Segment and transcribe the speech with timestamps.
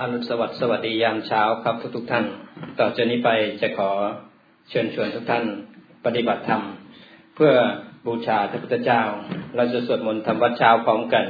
[0.00, 2.24] อรุณสวัสดิ์สวัสดียามเช้าครับทุกทุกท่าน
[2.78, 3.90] ต่อจากนี้ไปจะขอ
[4.70, 5.44] เชิญชวนทุกท่าน
[6.04, 6.62] ปฏิบัติธรรม
[7.34, 7.52] เพื่อ
[8.06, 9.02] บูชาพระพุทธเจ้า
[9.56, 11.24] เราจะสวดมนต์ทำวัดเช้าพร้อมกัน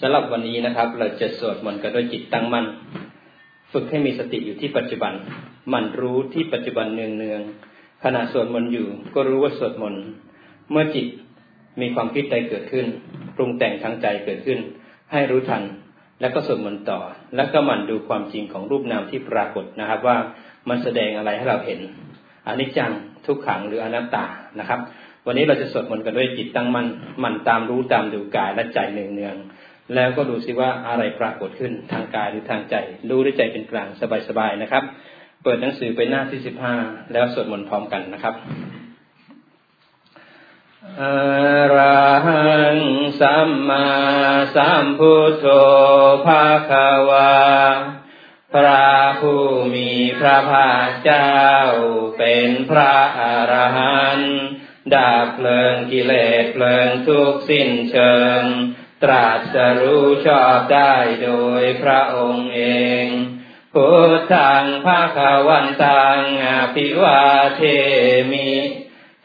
[0.00, 2.66] สำหรับวันนี้นะครับ เราจะสวดมนต์กันด้วยจิตตั้งมั่น
[3.72, 5.12] ฝึกให้มีสติอยู่ที่ปัจจุบัน
[5.72, 7.40] มันรู้ที่ปัจจุบันเนืองเนือง
[8.04, 10.02] ขณะสวดมนต์อยู่ ก็รู้ว่าสวดมนต์
[10.70, 11.06] เมื่อจิต
[11.80, 12.86] มีความคิดใดเกิดขึ้น
[13.36, 14.58] ปรุงแต่งทางใจเกิดขึ้น
[15.12, 15.64] ให้รู้ทัน
[16.22, 17.00] แล้วก็สวดมนต์ต่อ
[17.36, 20.16] แล้วก็มันดูความจริงของรูปนามที่ปรากฏนะครับ ว่า
[20.68, 21.80] มันแสดงอะไรให้เราเห็น
[22.46, 22.92] อนิจจัง
[23.26, 24.26] ทุกขังหรืออนัตตา
[24.60, 24.80] นะครับ
[25.26, 26.86] วันนี้เราจะสวดมนต์กันด้วยจิตตั้งมั่น
[27.24, 32.74] มันตามรู้ตามดูกายและใจเนืองๆแล้วก็ดูซิว่าอะไรปรากฏขึ้นทางกายหรือทางใจ
[33.08, 33.88] รู้ด้วยใจเป็นกลาง
[34.28, 34.84] สบายๆนะครับ
[35.42, 36.74] เปิดหนังสือไปหน้าที่สิบห้า
[37.12, 38.34] แล้วสวดมนต์พร้อมกันนะครับ
[41.00, 41.02] อ
[41.74, 41.78] ร
[42.26, 42.76] หัง
[43.20, 43.88] สัมมา
[44.56, 45.46] สัมพุทโธ
[46.26, 46.72] ภาค
[47.08, 47.34] วา
[48.54, 51.38] พระผู้มีพระภาคเจ้า
[52.18, 54.34] เป็นพระอรหันต์
[54.94, 58.40] ดับเพลิงกิเลสเพลิงทุกสิ้นเชิง
[59.02, 61.30] ตรัสรู้ชอบได้โด
[61.60, 62.62] ยพระองค์เอ
[63.04, 63.06] ง
[63.74, 67.22] พุทธังภาควันตังอภิวา
[67.56, 67.62] เท
[68.32, 68.50] มิ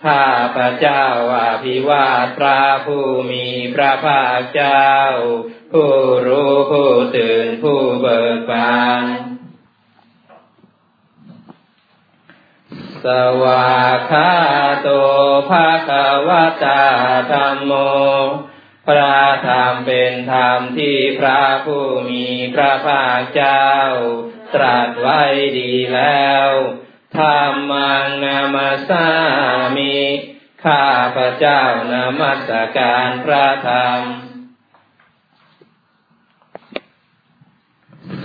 [0.06, 3.46] ข้าพระเจ้าอาภิวาทพระผู้มี
[3.76, 4.90] พระภาคเจ้า
[5.74, 5.92] ผู้
[6.28, 9.04] รู้ผู้ตื่นผู้เบิกบาน
[13.06, 13.08] ส
[13.44, 13.78] วา
[14.12, 14.32] คา
[14.82, 14.90] โต
[15.50, 15.90] ภาค
[16.28, 16.30] ว
[16.64, 16.84] ตา
[17.32, 17.74] ธรรมโม
[18.88, 22.26] พระธรรมเป็นธรรมที่พระผู้มี
[22.56, 23.68] พระภาคเจ้า
[24.56, 25.22] ตรัสไว้
[25.60, 26.50] ดีแล้ว
[27.20, 29.08] ธรรมังนามาสา
[29.76, 29.98] มิ
[30.64, 34.02] ข้าพระเจ้านามัสการพระธรรม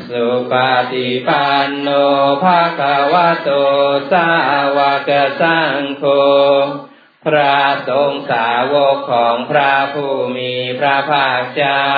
[0.08, 0.54] สุป
[0.92, 1.88] ฏิปันโน
[2.42, 2.80] ภาค
[3.12, 3.50] วะโต
[4.12, 4.28] สา
[4.76, 6.04] วกสังโฆ
[7.24, 11.88] พระสงฆ์สาวกของพระผู้มีพระภาคเจ้า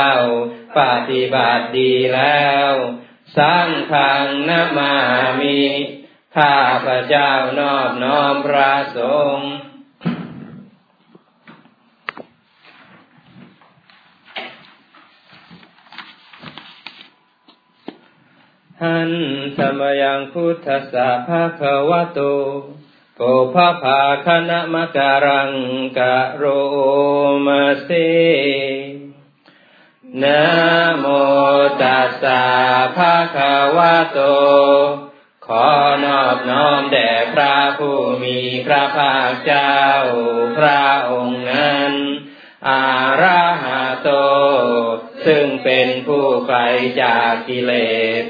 [0.79, 0.81] ป
[1.11, 2.71] ฏิบัติดีแล้ว
[3.37, 4.95] สังฆังนามา
[5.41, 5.61] มิ
[6.37, 8.99] ข้าพระเจ้านอบน้อมพระส
[9.37, 9.51] งฆ์
[18.83, 19.13] หัน
[19.57, 22.21] ธรรมยังพุทธสาภาควะโต
[23.17, 23.21] โป
[23.55, 25.53] ภาภาคณะมการัง
[25.99, 26.45] กะโร
[27.47, 27.89] มาเส
[30.23, 30.43] นะ
[30.99, 31.07] โม
[31.83, 32.43] ตัสสะ
[32.97, 33.37] ภาค
[33.77, 34.21] วะโต
[35.49, 35.69] ขอ
[36.05, 39.79] นอบน้อมแด่พระผู้มีพระภาคเจ้า
[40.59, 41.93] พระองค์นั้น
[42.69, 42.85] อา
[43.23, 44.11] ราหะโต
[45.27, 46.59] ซึ่งเป็นผู้ไกล
[47.03, 47.73] จากกิเล
[48.21, 48.23] ส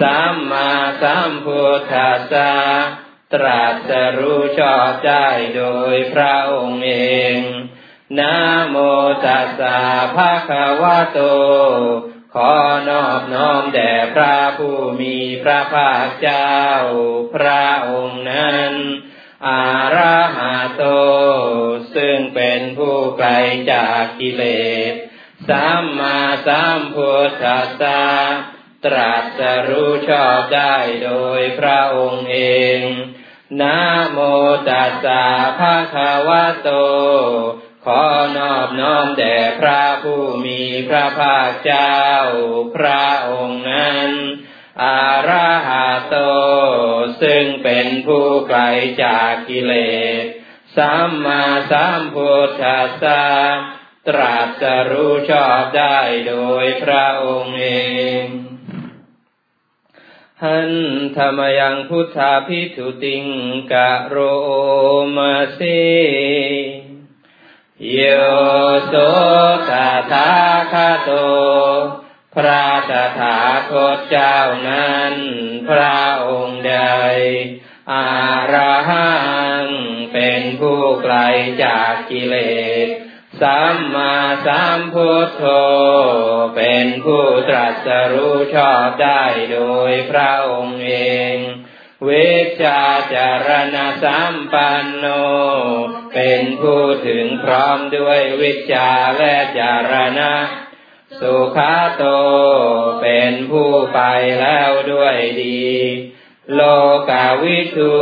[0.00, 0.70] สัมมา
[1.02, 2.54] สัมพุทธัสสะ
[3.34, 5.64] ตรัสรู้ชอบได้โด
[5.94, 6.94] ยพระองค์เอ
[7.34, 7.36] ง
[8.18, 8.34] นะ
[8.68, 8.76] โม
[9.24, 9.78] ตัสสะ
[10.16, 11.20] ภะคะวะโต
[12.40, 12.58] ขอ
[12.90, 16.58] นอบน้อมแด่พระผู้มีพระภาคเจ้า
[17.34, 18.72] พระองค์นั้น
[19.46, 19.64] อา
[19.96, 20.84] ราหาโต
[21.94, 23.30] ซึ่งเป็นผู้ไกล
[23.72, 24.44] จากกิเล
[24.90, 24.92] ส
[25.48, 28.04] สัมมาสัมพุทธัสสะ
[28.84, 30.74] ตรัสรู้ชอบได้
[31.04, 32.38] โดยพระองค์เอ
[32.78, 32.80] ง
[33.60, 33.78] นะ
[34.10, 34.18] โม
[34.68, 35.24] ตัสสะ
[35.58, 36.70] ภะคะวะโต
[37.90, 38.06] ขอ
[38.38, 41.98] นอบน้อมแด่พระผู้มีพระภาคเจ้า
[42.76, 44.10] พระองค์นั้น
[44.82, 46.16] อาราหาโต
[47.22, 48.60] ซึ่งเป็นผู้ไกล
[49.04, 49.74] จากกิเล
[50.22, 50.24] ส
[50.76, 53.24] สัมมาสัมพุทธัสสะ
[54.08, 56.34] ตรัสรู้ชอบได้โด
[56.64, 57.68] ยพระองค์เอ
[58.22, 58.24] ง
[60.44, 60.70] หัน
[61.16, 63.24] ธรรมยังพุทธาพิทุติง
[63.72, 64.16] กะโร
[65.16, 65.78] มาสี
[67.86, 68.00] โย
[68.86, 68.94] โส
[69.70, 69.72] ต
[70.12, 70.30] ถา
[70.72, 70.74] ค
[71.04, 71.10] โต
[72.34, 73.38] พระตถา
[73.70, 74.38] คตเจ้า
[74.68, 75.14] นั้น
[75.68, 76.76] พระองค์ใด
[77.92, 78.08] อา
[78.52, 79.10] ระหั
[79.62, 79.66] ง
[80.12, 81.16] เป็นผู้ไกล
[81.64, 82.36] จากกิเล
[82.86, 82.88] ส
[83.40, 84.16] สัมมา
[84.46, 85.44] สัมพุทโธ
[86.56, 89.58] เป็นผู้ตรัสรู้ชอบได้โด
[89.90, 90.92] ยพระองค์เอ
[91.34, 91.36] ง
[92.06, 92.80] วิชา
[93.14, 95.04] จารณสัมปันโน
[96.14, 100.34] เป็นผู้ถึงพร้อมด้วยวิชาและจารณะ
[101.20, 102.04] สุขาโต
[103.02, 104.00] เป็นผู้ไป
[104.40, 105.68] แล้วด้วยดี
[106.54, 106.60] โล
[107.10, 107.94] กาวิทู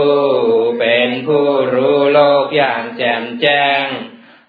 [0.80, 3.86] เป็นผู้รู้โลกอย่างแจ่มแจ้ง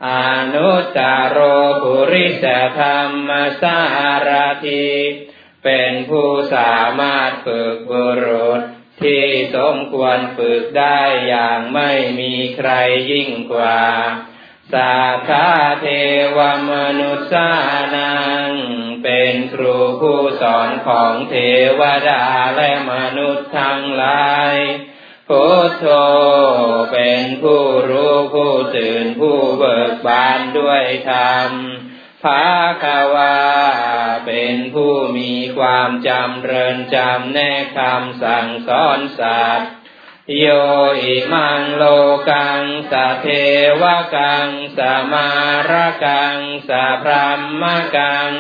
[0.08, 0.10] อ
[0.54, 1.38] นุตตรโร
[1.84, 2.46] ภุริส
[2.80, 3.30] ธรรม
[3.62, 3.80] สา
[4.28, 4.30] ร
[4.66, 4.88] ที
[5.64, 8.62] เป็นผู้สามารถฝึกบุรุษ
[9.02, 9.24] ที่
[9.56, 12.72] สมควรฝึกได้อย่างไม่มีใคร
[13.12, 13.82] ยิ่งกว่า
[14.74, 14.98] สา
[15.30, 15.50] ธา
[15.82, 15.88] เท
[16.38, 16.40] ว
[16.72, 17.52] มนุษย์า
[17.96, 18.16] นั
[18.48, 18.50] ง
[19.04, 21.36] เป็นครูผู้สอนของเท
[21.80, 22.24] วดา
[22.56, 24.54] และมนุษย์ทั้งหลาย
[25.30, 25.86] พุทโธ
[26.92, 31.52] เป็นผู้รู้ผู้ตื่นผู้เบิกบานด้วยธรรม
[32.24, 32.46] ภา
[32.84, 32.86] ค
[33.16, 33.38] วา
[34.26, 39.72] เป็นผู้มีความจำเริญจำแนกคำสั่งสอนสัตว์
[40.38, 40.46] โย
[41.04, 41.84] อิมังโล
[42.30, 43.28] กังสะเท
[43.82, 43.84] ว
[44.16, 44.80] กังส
[45.12, 45.30] มา
[45.70, 45.72] ร
[46.06, 47.64] กังสะพรหม
[47.96, 48.32] กัง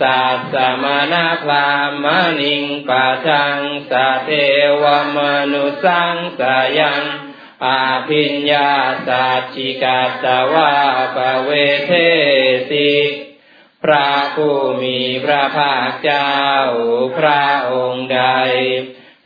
[0.00, 1.68] สัตสมณพรา
[2.04, 2.06] ม
[2.40, 3.60] ณิงปัจัง
[3.90, 4.30] สะเท
[4.82, 4.84] ว
[5.16, 5.18] ม
[5.52, 6.40] นุสังส
[6.80, 7.04] ยัง
[7.64, 8.70] อาพิญญา
[9.08, 10.74] สัจจิกาตวา
[11.16, 11.50] ปเว
[11.86, 11.92] เท
[12.70, 12.92] สิ
[13.82, 16.34] พระผู้มีพระภาคเจ้า
[17.18, 18.22] พระองค์ใด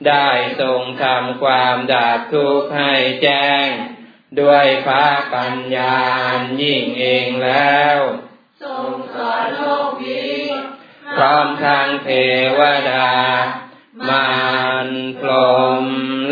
[0.06, 0.28] ได้
[0.60, 3.66] ทรงทำความดับทุกข์ให้แจ้ง
[4.40, 5.98] ด้วยพระปัญญา
[6.62, 7.98] ยิ่งเองแล้ว
[8.62, 10.40] ทรงสอนโลกนี้
[11.16, 12.08] พร้อมทางเท
[12.58, 13.10] วดา
[14.08, 14.28] มา
[14.86, 14.88] ร
[15.20, 15.30] พร
[15.82, 15.84] ม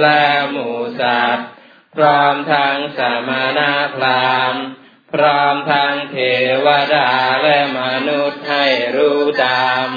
[0.02, 0.68] และหมู
[1.00, 1.48] สัตว์
[1.96, 3.60] พร้อมทางสมณ
[3.96, 4.64] พราหมณ์
[5.12, 6.16] พร้อมทางเท
[6.64, 7.10] วดา
[7.42, 8.66] และมนุษย์ให้
[8.96, 9.88] รู้ตาม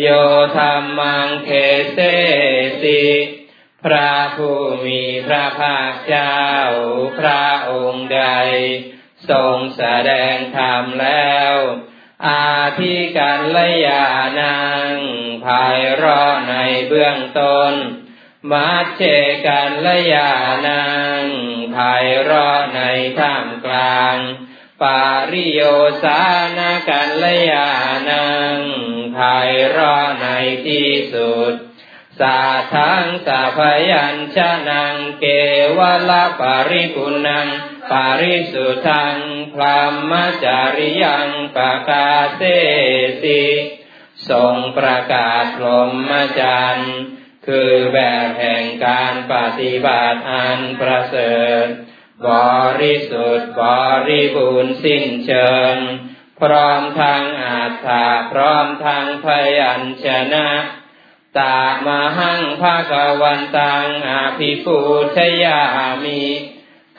[0.00, 0.08] โย
[0.56, 1.50] ธรรมังเท
[1.92, 1.98] เส
[2.82, 3.02] สิ
[3.84, 6.42] พระผู้มีพระภาคเจ้า
[7.18, 8.22] พระองค์ใด
[9.30, 11.54] ทรงแสดงธรรมแล้ว
[12.28, 14.06] อาทิกันลยา
[14.40, 14.58] นั
[14.90, 14.92] ง
[15.44, 16.54] ภายรอใน
[16.88, 17.74] เบื้องต้น
[18.50, 19.02] มัจเจ
[19.46, 20.30] กันละยา
[20.66, 20.84] นั
[21.20, 21.24] ง
[21.74, 22.80] ภายรอใน
[23.18, 24.16] ท่ามกลาง
[24.82, 25.60] ปาริโย
[26.02, 26.22] สา
[26.58, 26.58] น
[26.88, 27.68] กันละยา
[28.10, 28.56] นัง
[29.16, 30.26] ภายรอใน
[30.66, 31.52] ที่สุด
[32.20, 32.40] สา
[32.74, 33.58] ทังสาพ
[33.90, 34.38] ยัญช
[34.68, 35.24] นังเก
[35.78, 36.10] วล
[36.40, 37.48] ปาริปุนัง
[37.90, 39.16] ปาริสุทัง
[39.52, 39.62] พร
[39.92, 40.12] หม
[40.44, 42.42] จาริยังปะกาเส
[43.22, 43.44] สิ
[44.28, 46.10] ทรงประกาศพรหม
[46.40, 46.96] จรรย์
[47.46, 51.64] คือแบบแห่งการปฏิบัติอันประเสริฐ
[52.28, 52.30] บ
[52.80, 53.62] ริสุทธิ์บ
[54.08, 55.76] ริบูรณ์สิ้นเชิง
[56.40, 59.26] พร้อมทางอาถาพร้อมทางพ
[59.58, 60.48] ยัญชนะ
[61.40, 61.88] ตาม
[62.18, 64.78] หังภาควันตังอาภิปู
[65.16, 65.62] ชยา
[66.04, 66.24] มิ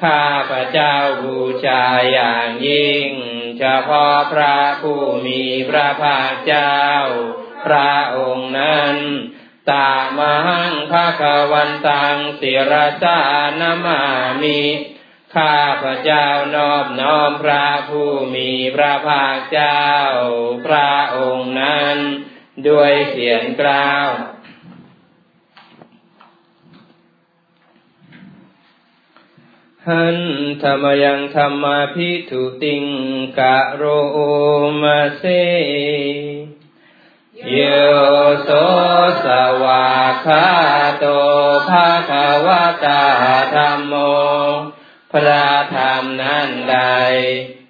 [0.02, 3.10] ข้าพระเจ้าบูชาอย่างยิ่ง
[3.60, 6.80] เฉพาะพระผู้มีพระภาคเจ้า
[7.66, 8.96] พระองค์นั้น
[9.72, 11.22] ตามหังภาค
[11.52, 12.74] วันตังสิร
[13.04, 13.20] สา
[13.60, 14.02] นมา
[14.42, 14.62] มิ
[15.36, 19.86] ข้าพระเจ้านอบน้อมพระผู้มีพระภาคเจ้า
[20.66, 21.98] พระองค์นั้น
[22.68, 24.10] ด้วยเสียงกล่าว
[29.88, 30.20] หัน
[30.62, 32.86] ธรรมยังธรรมาพิทุติง
[33.40, 33.84] กะโร
[34.82, 35.24] มาเซ
[37.52, 37.60] โย
[38.44, 38.50] โส
[40.26, 40.48] คา
[41.00, 41.06] โต
[41.70, 42.48] ภาคาว
[42.86, 43.04] ตา
[43.56, 43.94] ธรรมโม
[45.12, 46.80] พระธรรมนั้นใด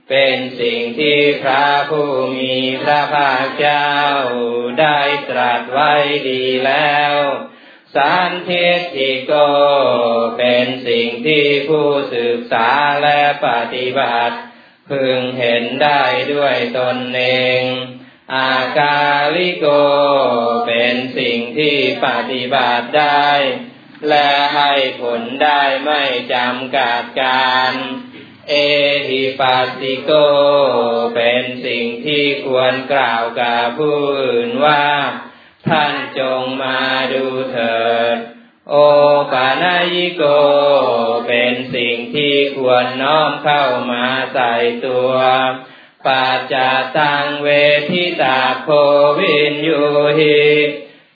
[0.10, 3.92] เป็นสิ่งที่พระผู้มีพระภาคเจ้า
[4.82, 5.00] ได้
[5.30, 5.94] ตรัสไว้
[6.30, 7.16] ดีแล้ว
[7.96, 8.50] สันเท
[8.96, 9.32] ติโก
[10.38, 12.70] เป็นสิ่งที่ผู้ศึกษา
[13.04, 14.38] และปฏิบัติ
[14.90, 17.22] พึงเห็นได้ด้วยตนเอ
[17.60, 17.62] ง
[18.34, 19.00] อากา
[19.36, 19.66] ลิโก
[20.68, 23.30] เป็นสิ่งที่ปฏิบัติได้
[24.10, 26.04] และให้ผลได้ไม่
[26.34, 27.74] จำกัดการ
[28.50, 28.54] เอ
[29.08, 30.12] หิปัสสิโก
[31.16, 34.88] เป็นสิ่งที่ควรกล่าวกับผู้อื่นว่า
[35.68, 36.82] ท่านจงมา
[37.14, 38.18] ดูเถิด
[38.70, 38.76] โอ
[39.32, 40.24] ปานายิโก
[41.28, 44.54] เป็นสิ่งที่ควรน้อมเข้ามาใส่
[44.86, 45.12] ตัว
[46.08, 46.56] ปัจจ
[46.98, 47.48] ตังเว
[47.90, 48.68] ทิตาโพ
[49.18, 49.82] วินยู
[50.18, 50.42] หิ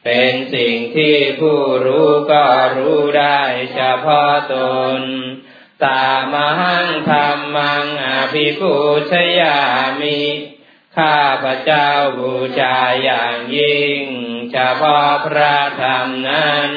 [0.04, 2.46] เป็นสิ่งที่ผู้รู้ก็
[2.78, 3.42] รู้ได้
[3.74, 4.56] เฉพาะต
[5.00, 5.02] น
[5.86, 8.74] ตามหังธรรมังอภิปู
[9.12, 9.60] ชยา
[10.02, 10.22] มิ
[10.98, 14.02] ข้าพระเจ้าบูชาอย่างยิ่ง
[14.52, 16.70] เฉพาะพระธรรมนั้น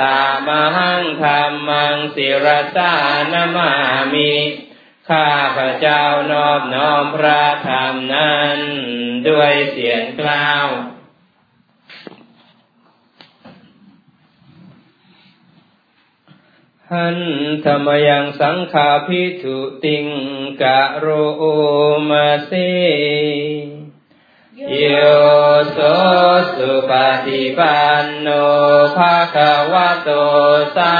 [0.00, 2.46] ตามหังธรรมังศิร
[2.76, 2.94] สา
[3.32, 3.72] นมา
[4.14, 4.34] มิ
[5.10, 8.58] ข้าพระเจ้านอบน้อมพระธรรมนั้น
[9.28, 10.66] ด้วยเสียงกล่าว
[16.92, 17.18] หัน
[17.64, 20.06] ธรรมยังสังขาพิทุติง
[20.62, 21.06] กะโร
[22.10, 22.52] มาเซ
[24.56, 24.86] โยโย
[25.72, 25.78] โส
[26.56, 26.92] สุป
[27.26, 28.28] ฏิปันโน
[28.96, 30.10] ภะคะวะโต
[30.76, 30.94] สา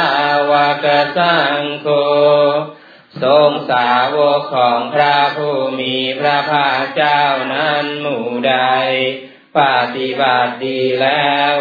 [0.50, 0.52] ว
[0.84, 1.86] กสังโฆ
[3.22, 7.22] ทรงสาวกของพระผู้มีพระภาคเจ้า
[7.54, 8.56] นั้นหมู่ใด
[9.58, 9.60] ป
[9.96, 11.54] ฏิบัติดีแล้ว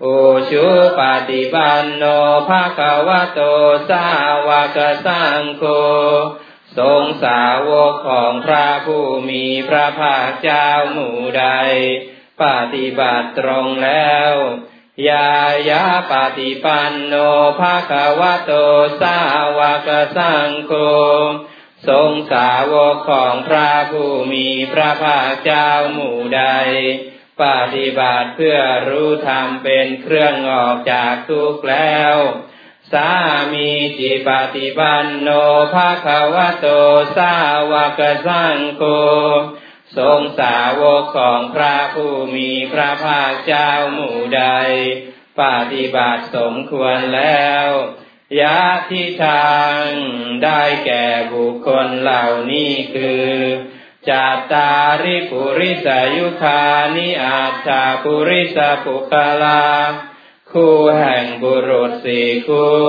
[0.00, 0.06] โอ
[0.50, 0.66] ชุ
[0.98, 2.04] ปฏิปันโน
[2.48, 3.40] ภะควโต
[3.90, 4.08] สา
[4.48, 5.64] วกสังโฆ
[6.78, 11.46] ทรงสาวกของพระผู้มีพระภาคเจ้าหมู่ใด
[12.42, 14.34] ปฏิบัติตรงแล้ว
[15.08, 15.30] ยา
[15.68, 17.14] ยาปฏิปันโน
[17.60, 18.52] ภาควะโต
[19.00, 19.18] สา
[19.58, 20.72] วกสังโฆ
[21.88, 26.42] ทรงสาวกของพระผู้มีพระภาคเจ้าหมู่ใด
[27.42, 32.16] ปฏิบัติเพื่อรู้ธรรมเป็นเครื่องออกจากทุกข์แล้ว
[32.92, 33.10] สา
[33.52, 35.28] มีจิปฏิปันโน
[35.74, 36.66] ภาควะโต
[37.16, 37.34] สา
[37.72, 38.82] วกสังโฆ
[39.98, 44.44] ทรงสาวกของพระผู้มีพระภาคเจ้าหมู่ใด
[45.40, 45.42] ป
[45.72, 47.66] ฏิบัติสมควรแล้ว
[48.40, 49.82] ยะที่ทาง
[50.44, 53.30] ได้แก่บุคคลเหล่านี้คือ
[54.08, 56.62] จาตาริปุริสายุคา
[56.96, 59.64] นิอาชาปุริสปุคลา
[60.52, 62.82] คู่แห่งบุรุษสี่คู่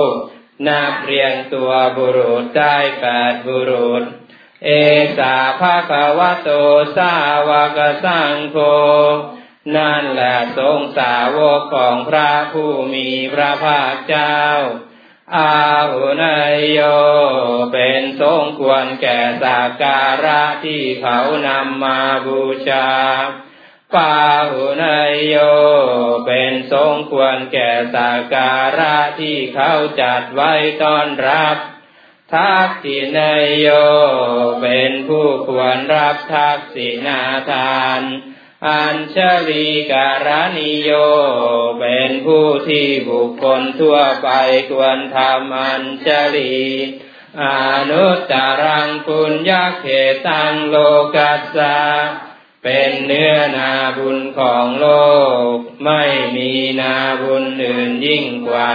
[0.66, 4.04] นับเรียงตัวบุรุษได้แปดบุรุษ
[4.64, 4.70] เอ
[5.18, 6.50] สาภาควะโต
[6.96, 7.14] สา
[7.48, 8.56] วกสังโฆ
[9.76, 14.40] นั่นแหละทรงสาวกของพระผู้มีพระภาคเจ้า
[15.36, 15.54] อา
[15.92, 16.80] หุนยโย
[17.72, 22.88] เป็นทรงควรแก่สักการะที่เขานำมาบูชา
[23.94, 24.16] ปา
[24.50, 25.36] หุนยโย
[26.26, 30.52] เป็นทรงควรแก่สักการะที่เขาจัดไว้
[30.82, 31.56] ต้อนรับ
[32.34, 33.18] ทักษิณ
[33.60, 33.68] โย
[34.62, 38.02] เป็นผู้ควรรับทักษิณาทาน
[38.68, 39.16] อัญช
[39.48, 40.90] ลีการณิโย
[41.80, 44.28] เป็นผู้ที่บุคคลทั่วไป
[44.70, 46.56] ควรทำอัญชลี
[47.42, 47.44] อ
[47.90, 49.86] นุตตรังปุญญเข
[50.28, 50.76] ตังโล
[51.16, 51.78] กัสสะ
[52.62, 54.86] เป็นเนื้อนาบุญของโล
[55.54, 56.02] ก ไม่
[56.36, 58.74] มีนาบุญอื่นยิ่งกว่า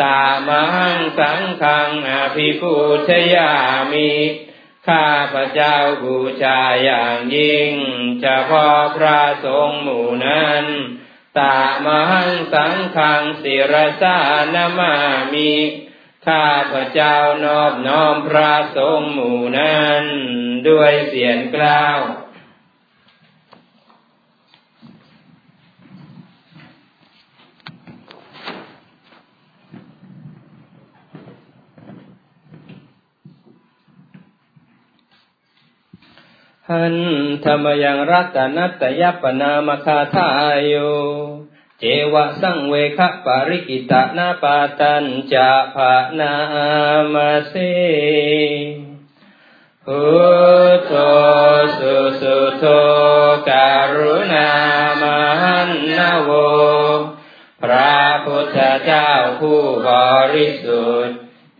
[0.00, 0.62] ตามั
[0.94, 2.74] งสังขังอภิปู
[3.08, 3.52] ชยา
[3.92, 4.10] มิ
[4.86, 7.72] ข้าพระเจ้าบูชาอย่างยิ่ง
[8.20, 10.64] เฉพาะพระสงฆ์หมู่นั้น
[11.38, 14.18] ตามังสังขังศิรสา
[14.54, 14.94] นามา
[15.32, 15.52] มิ
[16.26, 20.04] ข้าพระเจ้านอบน้อมพระสงฆ์หมู่นั้น
[20.68, 22.00] ด้วยเสียงกล้าว
[36.72, 36.96] หัน
[37.44, 40.74] ธรรมยังรัตนัตยปนามคาทายโย
[41.78, 46.32] เจวะสังเวคปาริกิตานาปาตันจะภานา
[47.12, 47.54] มาเส
[49.84, 50.04] พุ
[50.76, 50.92] ทโธ
[51.78, 52.64] สุสุโธ
[53.48, 54.48] การุณา
[55.02, 55.04] ม
[55.42, 56.30] หันนโว
[57.62, 59.90] พระพุทธเจ้าผู้บ
[60.34, 61.16] ริสุทธิ์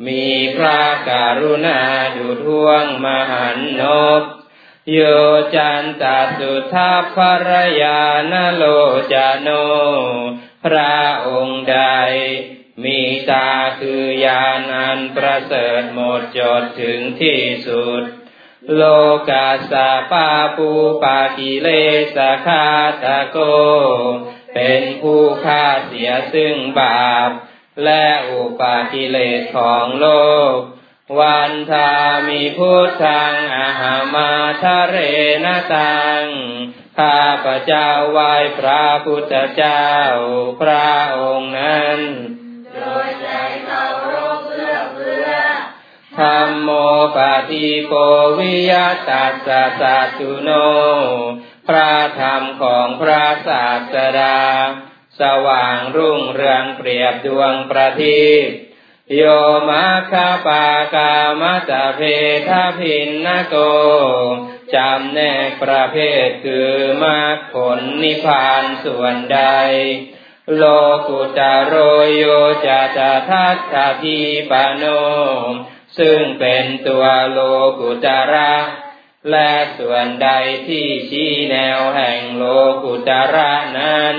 [0.07, 1.81] มีพระการุณา
[2.17, 3.85] ดุท่วงมหันน
[4.23, 4.25] บ
[4.93, 5.01] โย
[5.55, 6.05] จันต
[6.39, 7.51] สุทัพภร
[7.83, 8.01] ยา
[8.33, 8.65] นโล
[9.13, 9.49] จโน
[10.65, 10.97] พระ
[11.29, 11.79] องค์ใด
[12.85, 13.01] มี
[13.31, 13.51] ตา
[13.81, 18.03] คือยานอันประเสริฐหมดจดถึงที่สุด
[18.75, 18.83] โล
[19.31, 20.71] กาสาปาปู
[21.03, 21.69] ปากิเล
[22.17, 22.67] สคา
[23.03, 23.39] ตะโก
[24.55, 27.31] เป็นผู้ฆ่าเสียซึ่งบาป
[27.85, 30.07] และอุปากิเลสของโล
[30.55, 30.57] ก
[31.19, 31.93] วันทา
[32.27, 34.31] มิพุทธังอาหามา
[34.63, 34.97] ทะเร
[35.45, 36.25] นตัง
[36.99, 39.89] ข้าพระเจ้าไหว้พระพุทธเจ้า
[40.61, 41.99] พระองค์นั้น
[42.75, 43.29] โดยใจ
[43.67, 45.29] เคารพเพื่อเพื่อ
[46.19, 46.71] ธรรมโม
[47.17, 47.19] ป
[47.51, 47.93] ฏิโป
[48.39, 48.73] วิย
[49.09, 50.51] ตัสสะสัตุโน
[51.69, 54.41] พระธรรมของพระศาสดา
[55.21, 58.51] สว่างรุ่งเรืองเปรียบดวงประทีป
[59.15, 59.23] โย
[59.69, 62.01] มาคาปากามตะเพ
[62.49, 63.55] ทพินนโก
[64.75, 65.97] จำแนกประเภ
[66.27, 66.73] ทคือ
[67.03, 69.41] มรรคผลนิพพานส่วนใด
[70.55, 70.63] โล
[71.09, 71.75] กุตโร
[72.15, 72.25] โย
[72.67, 72.99] จะต
[73.29, 74.21] ทัตถที
[74.51, 74.85] ปโน
[75.99, 77.39] ซึ่งเป็นตัวโล
[77.81, 78.55] กุตระ
[79.31, 80.29] และส่วนใด
[80.69, 82.45] ที่ชี้แนวแห่งโล
[82.85, 84.19] กุตระนั้น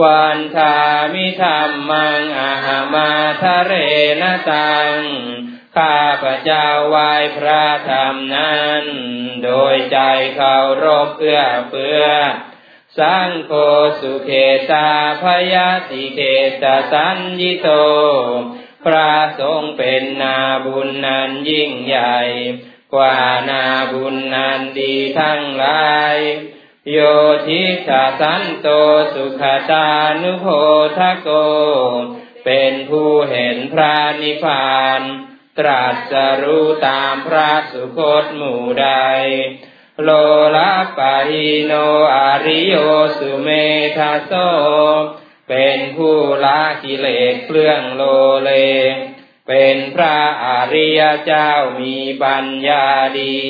[0.00, 0.76] วันทา
[1.14, 3.10] มิธรรมังอาหามา
[3.42, 3.72] ทะเร
[4.20, 4.98] นตัง
[5.76, 8.84] ข้าพระเจ้าไหว้พระธรรมนั้น
[9.44, 9.98] โดยใจ
[10.36, 12.04] เคารพเพื่อเพื่อ
[12.98, 13.52] สังโฆ
[14.00, 14.30] สุเข
[14.70, 14.90] ตา
[15.22, 16.20] พยาติเข
[16.62, 17.68] ตสัญญิโต
[18.84, 22.18] พระทรงเป็นนาบุญนั้นยิ่งใหญ่
[22.94, 23.16] กว่า
[23.50, 26.16] นาบุญนั้นดีทั้งหลาย
[26.90, 26.98] โย
[27.46, 28.68] ทิตาสันโต
[29.14, 29.88] สุขตา
[30.22, 30.46] นุโพ
[30.98, 31.28] ทโก
[32.44, 35.00] เป็นผู้เห็นพระนิพพาน
[35.58, 36.12] ตรัส
[36.42, 38.88] รู้ตามพระสุคตหมู่ใด
[40.02, 40.10] โล
[40.56, 41.72] ละปะหิโน
[42.14, 42.74] อาริโย
[43.18, 43.48] สุเม
[43.96, 44.32] ธาโซ
[45.48, 48.02] เป็นผู้ละกิเลสเครื่องโล
[48.44, 48.50] เล
[49.48, 52.86] เป็นพระอริยเจ้ามีปัญญา
[53.20, 53.40] ดี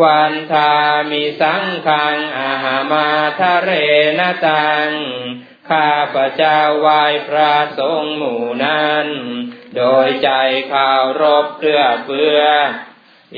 [0.00, 0.72] วันทา
[1.10, 3.08] มีสังขังอาหามา
[3.38, 3.70] ทะเร
[4.18, 4.88] นตัง
[5.70, 9.06] ข้าพระเจ้าไหว้พระสงฆ์หมู่นั้น
[9.76, 10.30] โดยใจ
[10.72, 12.38] ข่าวรบเพื่อเพื่อ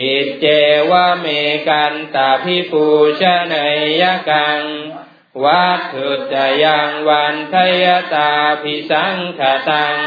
[0.01, 0.47] อิเจ
[0.91, 1.27] วะเม
[1.69, 2.87] กันตาพิปู
[3.21, 3.55] ชเน
[4.01, 4.61] ยกัง
[5.45, 6.35] วัตถุจ
[6.65, 8.33] ยังวันทยตา
[8.63, 9.99] พิสังขตัง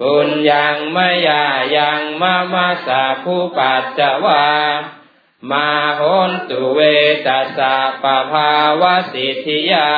[0.00, 1.44] ปุญยังมยา
[1.76, 4.44] ยังมามาสาผู้ปัจจวา
[5.50, 6.80] มาโหนตุเว
[7.26, 8.82] ตัสสะปะภาว
[9.12, 9.92] สิทธิยา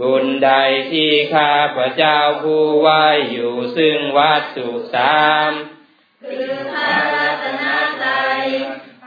[0.00, 0.50] บุญใด
[0.90, 2.88] ที่ข้าพระเจ้าผู้ไหว
[3.32, 5.50] อยู่ซึ่งวัตถุสาม
[6.28, 7.64] คือพระรัตน
[8.02, 8.44] ตรัย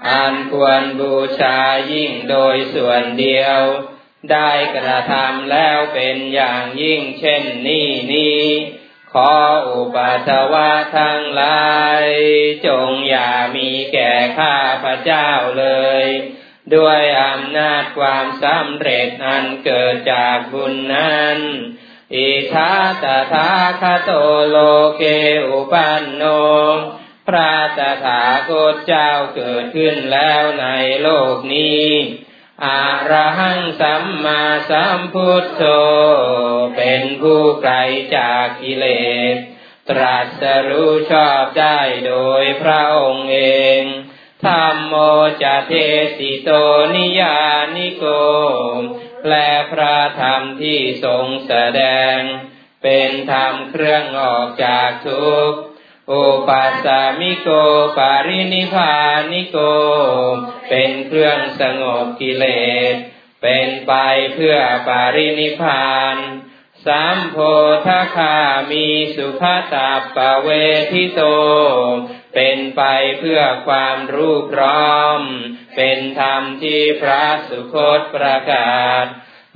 [0.08, 1.60] อันควรบูชา
[1.92, 3.60] ยิ่งโดยส่วนเดียว
[4.32, 8.46] ได้กระทำแล้วเป็นอย่างยิ่งเช่นนี้นี้
[9.18, 9.36] ขอ
[9.70, 11.70] อุปัสวะทั้งหลา
[12.02, 12.04] ย
[12.68, 15.30] จงอย่ามีแก่ข้าพระเจ้า
[15.60, 15.68] เล
[16.04, 16.06] ย
[16.76, 21.40] ด้วยอำนาจความสำเร็จอันเกิดจากบุญนั้น
[22.16, 23.50] อิทาตถา
[23.82, 24.12] คโต
[24.50, 24.58] โล
[24.98, 25.04] เก
[25.48, 26.24] อุปันโน
[27.28, 30.68] พระตถาคตเจ้าเกิดขึ้นแล้วใน
[31.02, 31.86] โลกนี้
[32.64, 35.64] อาระหังสัมมาสัมพุทโธ
[36.76, 37.74] เป็นผู้ไกล
[38.16, 38.86] จากกิเล
[39.34, 39.36] ส
[39.90, 43.40] ตรัสรู้ชอบได้โดยพระองค์เอ
[43.80, 43.82] ง
[44.46, 44.94] ธรรมโม
[45.44, 45.74] จะเท
[46.18, 46.50] สิโต
[46.96, 47.40] นิยา
[47.76, 48.06] นิโก
[49.22, 49.34] แปล
[49.72, 51.82] พระธรรมที่ทรงแสด
[52.16, 52.18] ง
[52.84, 55.60] เป็นธรรมเครื่องออกจากทุกข์
[56.10, 56.14] โอ
[56.48, 57.50] ปัสสามิโก
[57.98, 58.96] ปารินิพา
[59.32, 59.58] นิโก
[60.70, 62.46] เป็นเครื่องสงบกิเล
[62.94, 62.96] ส
[63.42, 63.94] เป็นไป
[64.34, 66.18] เพื่อปารินิพาน
[66.86, 67.38] สามโพ
[67.86, 68.38] ธคา
[68.72, 70.50] มีสุภาตาปเว
[70.92, 71.22] ทิโต
[72.34, 72.82] เป็นไป
[73.20, 75.20] เพื่อความรู้พร้อม
[75.76, 79.06] เป็นธรรมที่พระสุคตประกาศ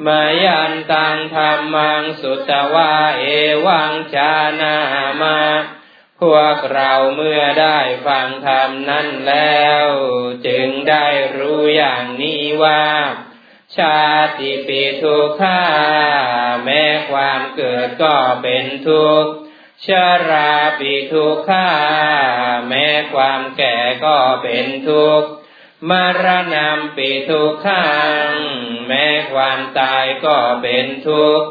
[0.06, 3.26] มายันตังธรรมังสุตวาเอ
[3.66, 4.76] วังชานา
[5.24, 5.40] มา
[6.22, 9.88] พวกเราเมื่อได้ฟังธรรมนั้นแล้ว
[10.48, 12.86] จึงได้รู้อย่างนี้ว่า
[13.78, 14.00] ชา
[14.40, 15.62] ติปีทุกขา
[16.64, 19.32] แม้ความเกิดก็เป็นทุกข์
[19.86, 21.70] ชาราปิทุกขา
[22.68, 25.30] แม้ความแก่ก็เป็นทุกข์
[25.90, 25.92] ม
[26.24, 27.88] รณะปิทุกขั
[28.28, 28.32] ง
[28.88, 31.48] แม้ความตายก็เป็นทุกข์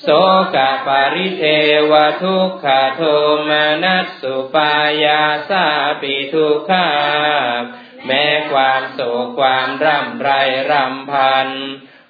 [0.00, 0.08] โส
[0.54, 1.44] กปาริเท
[1.90, 3.02] วทุกขโท
[3.48, 4.72] มานัสสุปา
[5.04, 5.66] ยาสา
[6.00, 6.88] ปิทุกขา
[8.06, 10.30] แม้ความโศกความร่ำไร
[10.70, 11.48] รำพัน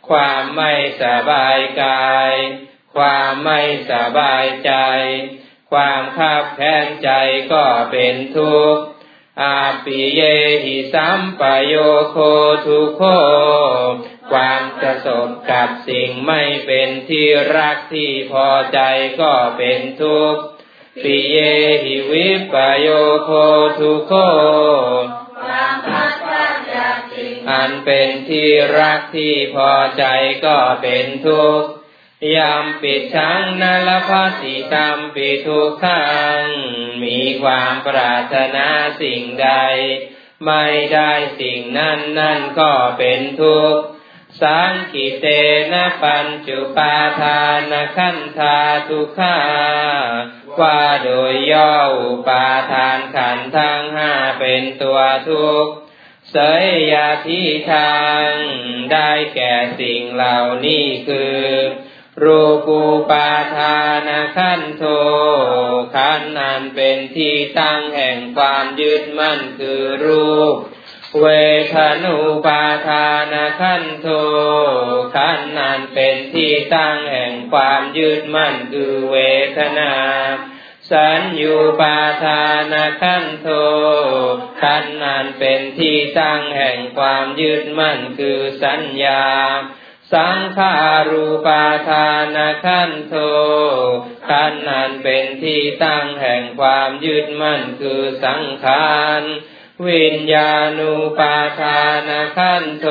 [0.09, 2.33] ความไม่สบายกาย
[2.97, 4.73] ความไม่สบายใจ
[5.73, 7.11] ความขับแค้นใจ
[7.53, 8.83] ก็เป็นทุกข์
[9.41, 10.21] อาปิเย
[10.65, 11.75] หิสัมปโย
[12.11, 12.17] โค
[12.65, 13.03] ทุโค
[14.31, 18.81] ความประสบกับสิ่งไม่เป็นที่รักที่พอใจ
[19.21, 20.43] ก็เป็นทุกข์
[21.03, 21.39] ปิเย
[21.85, 22.89] หิวิปโย
[23.25, 23.31] โค
[23.79, 24.13] ทุโค
[25.43, 30.05] ความพัดพาจากสิ่งอันเป็นที่รักที่พอใจ
[30.47, 31.69] ก็เป็นทุกข์
[32.37, 36.05] ยามปิดชังนลพัสิตามปิทุกขั
[36.41, 36.43] ง
[37.03, 38.67] มีความปรารถนา
[39.01, 39.51] สิ่งใด
[40.47, 43.83] ไม่ได้สิ่งนั้นนั่นก็เป็นทุกข์
[44.43, 45.27] สังกิเต
[45.73, 48.59] นะปัญจุปาทานขันธา
[48.89, 49.39] ทุกขา
[50.61, 55.73] ว่าโดยย่ออุปาทานขันทั้งห้าเป็นตัวทุกข์
[56.31, 58.29] เสยยาที่ทาง
[58.93, 61.41] ได้แก่สิ่งเหล่านี้คือ
[62.21, 64.85] รูปูปาทานขันโท
[65.95, 70.57] ขันนันเป็นที่ตั้งแห่งความยึดมั่นคือรูป
[71.21, 71.27] เว
[71.75, 74.09] ทนุปาทานขันโท
[75.17, 79.17] ขันนันเป็นที่ตั้งแห่งความยึดมั่นคือเว
[79.59, 79.95] ทนา
[80.91, 83.49] สัญญูปาทานขันโท
[84.63, 89.25] ขันนันเป็นที่ตั้งแห่งความยึดมั่นคือสัญญา
[90.15, 90.77] สังขา
[91.11, 93.15] รูปาทานขันโท
[94.29, 99.23] ขันนั้นเป็นที่ตั้งแห่งความยึดมั่นคือสังขาร
[99.89, 102.87] วิญญาณูปาทานขันโท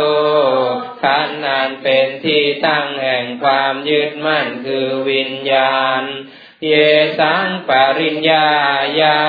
[1.03, 6.03] ขันนันเป็นที่ตั้งแห่งความยึดมั่นคือวิญญาณ
[6.67, 6.73] เย
[7.19, 8.47] สังปริญญา
[9.01, 9.19] ยา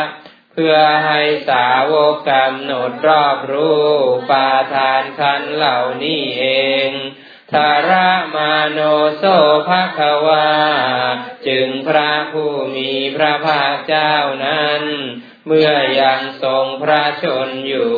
[0.53, 0.77] เพื่อ
[1.07, 3.87] ให้สาวกกำหนดรอบรู้
[4.31, 6.45] ปาทานขันเหล่านี้เอ
[6.89, 6.91] ง
[7.53, 7.91] ทาร
[8.35, 8.79] มาโน
[9.17, 9.25] โซ
[9.69, 10.49] ภะคะวา
[11.47, 14.83] จึงพระผู้มีพระภาคเจ้านั้น
[15.47, 17.95] เมื่อยังทรงพระชนอยู่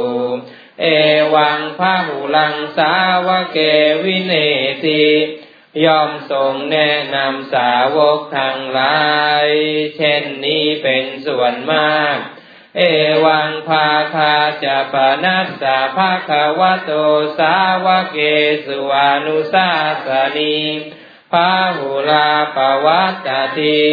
[0.81, 0.87] เอ
[1.35, 2.95] วังพระหูลังสา
[3.27, 3.59] วเก
[4.05, 4.35] วิเน
[4.85, 5.05] ติ
[5.85, 9.05] ย่อมทรงแนะนำสาวกทั้งหลา
[9.45, 9.47] ย
[9.97, 12.17] เช่นนี้เป็นส่วนมาก
[12.79, 12.83] เอ
[13.25, 14.35] วังภาคา
[14.65, 16.93] จะปนัสสะภาควโต
[17.39, 18.19] สาวเก
[18.65, 19.71] สุวานุสา
[20.07, 20.59] สนี
[21.33, 23.85] พาหุลาปวัตติ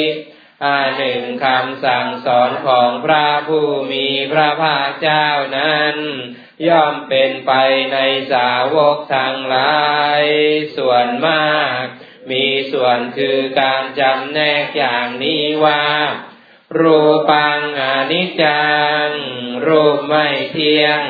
[0.63, 5.95] อาหนึ่งคำสั่งสอนของพระผู้มีพระภาคเจ้านั้น
[6.67, 7.51] ย่อมเป็นไป
[7.93, 7.97] ใน
[8.31, 9.81] สาวกทั้งหลา
[10.21, 10.23] ย
[10.77, 11.83] ส่วนมาก
[12.31, 15.83] มีส่วนคือการจำแนกอย่างนี้ว่า
[16.79, 18.63] รูปังอนิจจั
[19.07, 19.09] ง
[19.67, 21.01] รูปไม่เที่ยง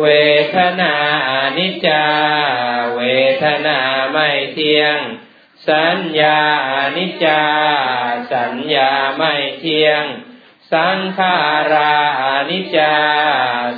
[0.00, 0.06] เว
[0.54, 0.94] ทนา
[1.30, 2.04] อนิจจา
[2.96, 3.02] เว
[3.42, 3.78] ทนา
[4.12, 4.98] ไม่เที่ยง
[5.68, 6.40] สัญญา
[6.72, 7.42] อนิจจา
[8.32, 10.04] สัญญาไม่เที่ยง
[10.72, 11.36] สังขา
[11.72, 12.94] ราอนิจจา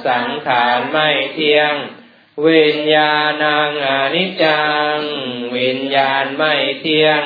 [0.07, 1.75] สังขารไม่เที่ยง
[2.47, 4.63] วิญญาณังอนิจจั
[4.95, 4.97] ง
[5.57, 7.23] วิญญาณไม่เที่ยง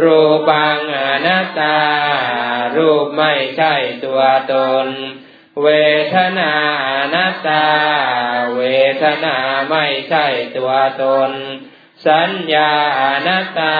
[0.00, 1.78] รูปังอนัตตา
[2.76, 3.74] รูปไม่ใช่
[4.04, 4.20] ตัว
[4.52, 4.88] ตน
[5.62, 5.68] เว
[6.14, 6.52] ทนา
[6.86, 7.66] อนัตตา
[8.56, 8.62] เว
[9.02, 9.36] ทนา
[9.70, 10.72] ไม่ใช่ตัว
[11.02, 11.32] ตน
[12.06, 13.76] สัญญาอนัตตา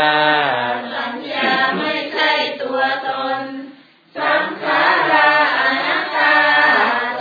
[0.96, 3.38] สัญญาไม่ใช่ตัวตน
[4.18, 6.34] สังขาราอนัตตา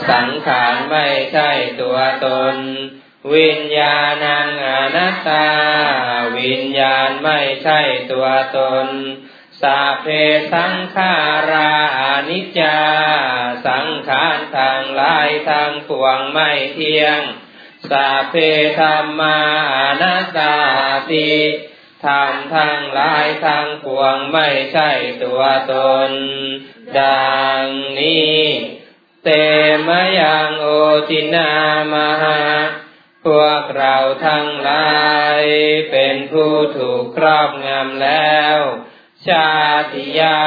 [0.10, 1.50] สังขารไม่ใช่
[1.82, 2.56] ตัวตน
[3.34, 5.48] วิญญาณังอนัตตา
[6.38, 7.80] วิญญาณไม่ใช่
[8.12, 8.88] ตัวตน
[9.62, 10.06] สาเพ
[10.54, 11.14] สังขา
[11.52, 12.80] ราอนิจจา
[13.68, 17.22] สังขารทางลายทางปวงไม่เที่ยง
[17.90, 18.36] สาเพ
[18.80, 19.40] ธรรมา
[20.02, 20.56] นัตตา
[21.12, 21.32] ติ
[22.06, 24.90] ธรรมทั้งลายทางปวงไม่ใช่
[25.24, 25.74] ตัวต
[26.10, 26.12] น
[27.00, 27.66] ดัง
[28.00, 28.42] นี้
[29.24, 29.30] เต
[29.88, 30.68] มยังโอ
[31.10, 31.50] ตินา
[31.92, 32.40] มหา
[33.28, 34.90] พวกเราทั้งหลา
[35.42, 35.44] ย
[35.92, 38.58] เป็นผู้ถูกครอบงำแล้ว
[39.28, 39.52] ชา
[39.94, 40.42] ติยา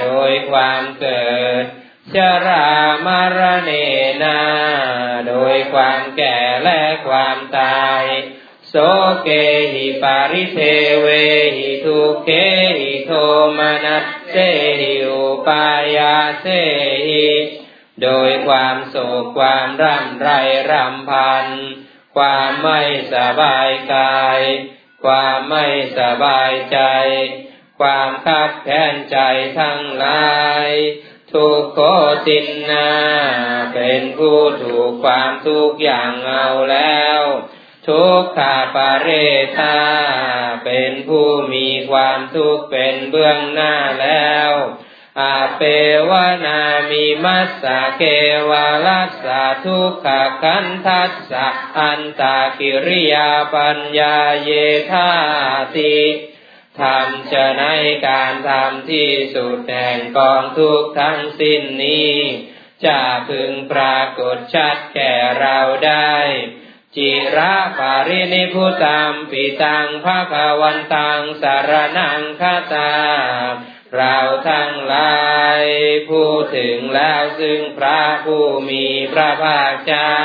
[0.00, 1.64] โดยความเกิด
[2.14, 2.70] ชรา
[3.06, 3.72] มรเน
[4.22, 4.40] นา
[5.28, 8.02] โดยความแก่และความตาย
[8.68, 8.74] โส
[9.22, 9.28] เก
[9.74, 10.58] หิปาริเท
[11.00, 11.08] เว
[11.56, 12.30] หิทุเก
[12.80, 13.12] หิโท
[13.58, 14.36] มนัสเส
[14.80, 16.46] หิอุปายาเส
[17.08, 17.28] หิ
[18.02, 20.28] โดยความโศกความร่ำไร
[20.70, 21.46] รำพัน
[22.16, 22.80] ความไม่
[23.14, 24.40] สบายกาย
[25.04, 25.66] ความไม่
[25.98, 26.78] สบายใจ
[27.80, 29.18] ความคับแค้นใจ
[29.58, 30.28] ทั้งหลา
[30.66, 30.68] ย
[31.32, 31.80] ทุกโค
[32.26, 32.90] ตินนา
[33.74, 37.20] เป็นผู้ถูกความทุกข์อย่างเอาแล้ว
[37.88, 39.08] ทุกขาปาเร
[39.58, 39.78] ธา
[40.64, 44.50] เป็นผู้มีความทุกข์เป็นเบื้องหน้าแล้ว
[45.20, 45.62] อาเป
[46.10, 46.12] ว
[46.44, 48.02] นามีมัสสะเก
[48.50, 50.06] วาลัสสะทุกข
[50.42, 51.46] คันทัสสะ
[51.78, 54.50] อันตากิริยาปัญญาเย
[54.92, 55.10] ธา
[55.76, 55.98] ติ
[56.78, 57.64] ทำจะใน
[58.06, 62.14] การทำที่สุดแห่งกองทุกข์ทั้งสิ้นนี้
[62.86, 66.14] จะพึงปรากฏชัดแก่เราได้
[66.96, 72.92] จิระปารินิพุตัมปิตังภาควันตังสารนังคาตา
[73.96, 74.18] เรา
[74.50, 75.18] ทั้งหลา
[75.58, 75.60] ย
[76.08, 80.20] ผู้ถึงแล้วซึ่งพระผู้มีพระภาคเจ้า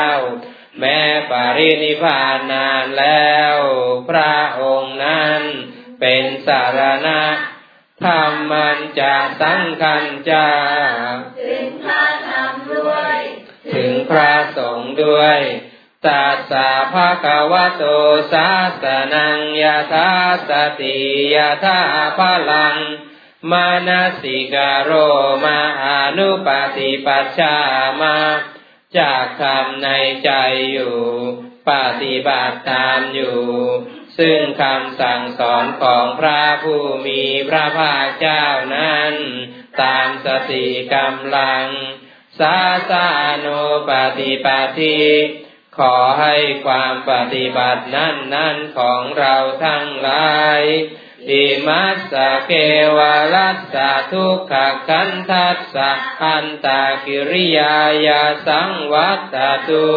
[0.79, 3.55] แม้ปรินิพานนานแล้ว
[4.10, 5.41] พระองค์นั้น
[5.99, 7.23] เป็นสารณะ
[8.03, 10.49] ธรรมันจะสังคันจา
[11.43, 13.17] ถึงพระธรรมด้วย
[13.75, 15.39] ถึงพระสงฆ์ด้วย
[16.05, 17.84] ตัสสะภะควโต
[18.32, 18.49] สา
[18.84, 20.12] สนังยะธา
[20.49, 20.97] สติ
[21.36, 21.79] ยะธา
[22.17, 22.19] พ
[22.51, 22.77] ลัง
[23.52, 24.91] มานาสิกาโร
[25.45, 27.58] มาอนุปฏิปัชชา
[28.02, 28.17] มา
[28.97, 29.89] จากทำใน
[30.25, 30.32] ใจ
[30.71, 30.97] อยู่
[31.69, 31.71] ป
[32.02, 33.39] ฏิบัติตามอยู่
[34.17, 39.13] ซึ่งคำสั่งสอนของพระผู้มีพระภาคเจ้านั้น
[39.82, 41.65] ตามสติกำลัง
[42.39, 42.58] สา
[42.89, 43.08] สา
[43.39, 43.47] โน
[43.89, 44.47] ปฏิป
[44.80, 44.99] ฏิ
[45.78, 50.62] ขอให้ความปฏิบัตินั้นนั้นของเราทั้งหลาย
[51.32, 52.52] อิมัสสะเก
[52.98, 53.00] ว
[53.34, 54.54] รัสสะทุกข
[54.88, 59.36] คันทัสสะอันตากิริยายาสังวัต
[59.68, 59.89] ตุ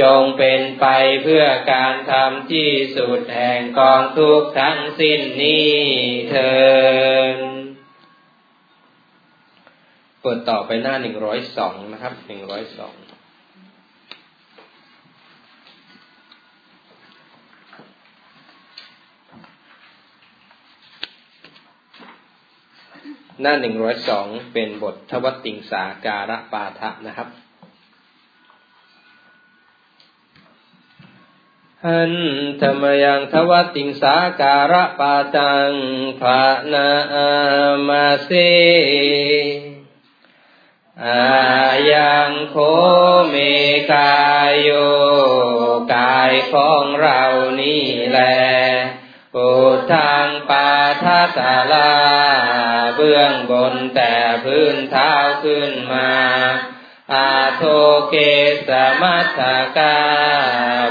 [0.00, 0.86] จงเป็นไป
[1.22, 5.72] เพื่อการทำที่สุดแห่งกองทุกทั้งสิ้นนี้
[6.30, 6.54] เถิ
[7.34, 7.36] ด
[10.20, 12.94] เปิดต่อไปหน้าหนึ่งร้อยสองนะครับหนึ่งร้อยสอง
[23.42, 27.28] หน้าหนึ่งร้อยสองเป็นบททวติงสาการะปาทะนะครับ
[31.86, 32.12] หัน
[32.60, 35.72] ธรรมยังทวติงสาการะปาตัง
[36.20, 36.88] ภานา
[37.88, 38.30] มาเส
[41.04, 41.22] อา
[41.92, 42.56] ยังโค
[43.28, 43.34] เม
[43.92, 44.12] กา
[44.48, 44.70] ยโย
[45.94, 47.22] กายของเรา
[47.60, 48.36] นี่แหละ
[49.34, 49.50] ปุ
[49.94, 50.68] ทางปา
[51.02, 51.92] ทัตาลา
[52.96, 54.14] เบื้องบนแต่
[54.44, 55.12] พื้นเท้า
[55.44, 56.12] ขึ้นมา
[57.12, 57.62] อาโท
[58.10, 58.16] เก
[58.68, 58.70] ส
[59.02, 59.40] มัต
[59.76, 59.98] กา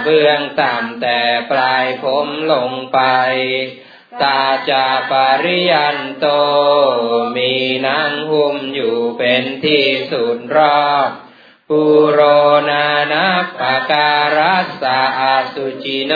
[0.04, 1.20] เบื้องต่ำแต่
[1.52, 3.00] ปลายผมลงไป
[4.22, 6.28] ตาจาปริยันโต
[7.36, 7.54] มี
[7.88, 11.10] นางหุ้มอยู่เป็นที่สุดรอบ
[11.74, 12.22] ปุโร
[12.70, 13.30] นานั
[13.60, 16.14] ปการัสสะอาสุจิโน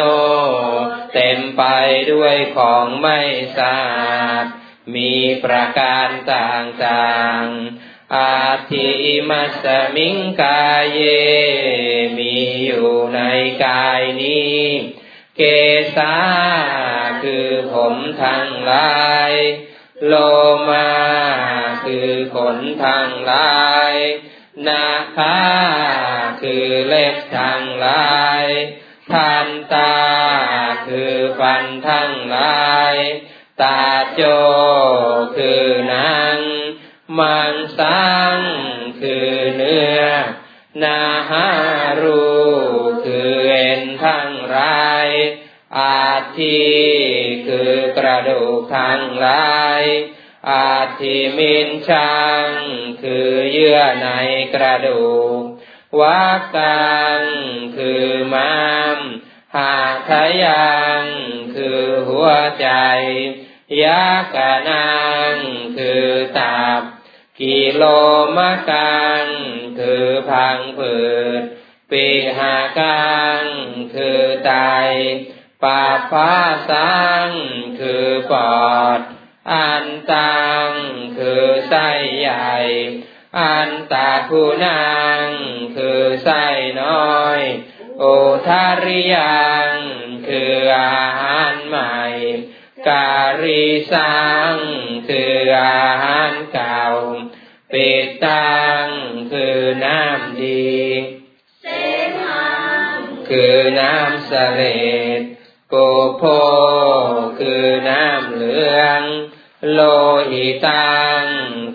[1.13, 1.63] เต็มไป
[2.11, 3.19] ด้วยของไม่
[3.57, 4.45] สะอาด
[4.95, 5.13] มี
[5.43, 8.89] ประการต่างๆ อาทิ
[9.29, 9.65] มัส
[9.95, 11.01] มิงกายเย
[12.17, 13.19] มีอยู่ใน
[13.65, 14.59] กายนี้
[15.37, 15.41] เก
[15.95, 16.15] สา
[17.23, 18.95] คือผมทั้งหลา
[19.29, 19.31] ย
[20.05, 20.13] โล
[20.69, 20.89] มา
[21.85, 23.55] คือขนทั้งหลา
[23.91, 23.93] ย
[24.67, 25.37] นาคา
[26.41, 28.45] คือเล็บทั้งหลาย
[29.11, 29.95] ทันตา
[30.87, 32.95] คือฟันทั้งหลาย
[33.61, 33.81] ตา
[34.13, 34.21] โจ
[35.35, 36.39] คือนัง
[37.19, 38.39] มังสัง
[39.01, 40.01] คือเนื้อ
[40.83, 41.49] นาหา
[42.01, 42.25] รู
[43.05, 44.57] คือเอ็นทั้งไร
[45.79, 46.63] อาทิ
[47.47, 49.27] คือกระดูกทั้งไร
[50.51, 52.15] อาทิมินชั
[52.47, 52.49] ง
[53.07, 54.09] คือเยื่อใน
[54.53, 55.05] กระดู
[55.39, 55.41] ก
[55.99, 56.23] วั
[56.55, 57.21] กัง
[57.77, 58.55] คือม้า
[58.95, 58.99] ม
[59.55, 59.75] หา
[60.09, 60.11] ท
[60.43, 61.03] ยัง
[61.55, 62.29] คือหัว
[62.61, 62.69] ใจ
[63.83, 64.89] ยากานั
[65.33, 65.35] ง
[65.77, 66.05] คือ
[66.39, 66.81] ตับ
[67.39, 67.83] กิโล
[68.37, 69.25] มะกัง
[69.79, 70.97] คือพังผื
[71.39, 71.43] ด
[71.91, 72.05] ปี
[72.37, 73.43] หากัง
[73.95, 74.51] คือไต
[75.63, 76.33] ปาพา
[76.69, 76.95] สั
[77.27, 77.29] ง
[77.79, 79.01] คือปอด
[79.51, 80.71] อันตัง
[81.17, 82.53] คือไส้ใหญ่
[83.39, 84.85] อันตาคูนา
[85.25, 85.27] ง
[85.75, 86.45] คือไส้
[86.81, 87.39] น้อย
[87.99, 88.03] โอ
[88.47, 89.71] ทาริยัง
[90.27, 91.97] คืออาหารใหม่
[92.89, 94.55] การีสัง
[95.09, 96.85] คืออาหารเก่า
[97.71, 97.89] ปิ
[98.25, 98.85] ตัง
[99.31, 100.75] คือน้ำดี
[101.61, 101.67] เส
[102.23, 102.49] มั
[102.95, 102.97] ง
[103.29, 104.61] คือน้ำเสล
[105.19, 105.21] ด
[105.69, 105.75] โก
[106.17, 106.23] โพ
[107.39, 109.01] คือน้ำเหลือง
[109.71, 109.79] โล
[110.31, 111.23] หิตัง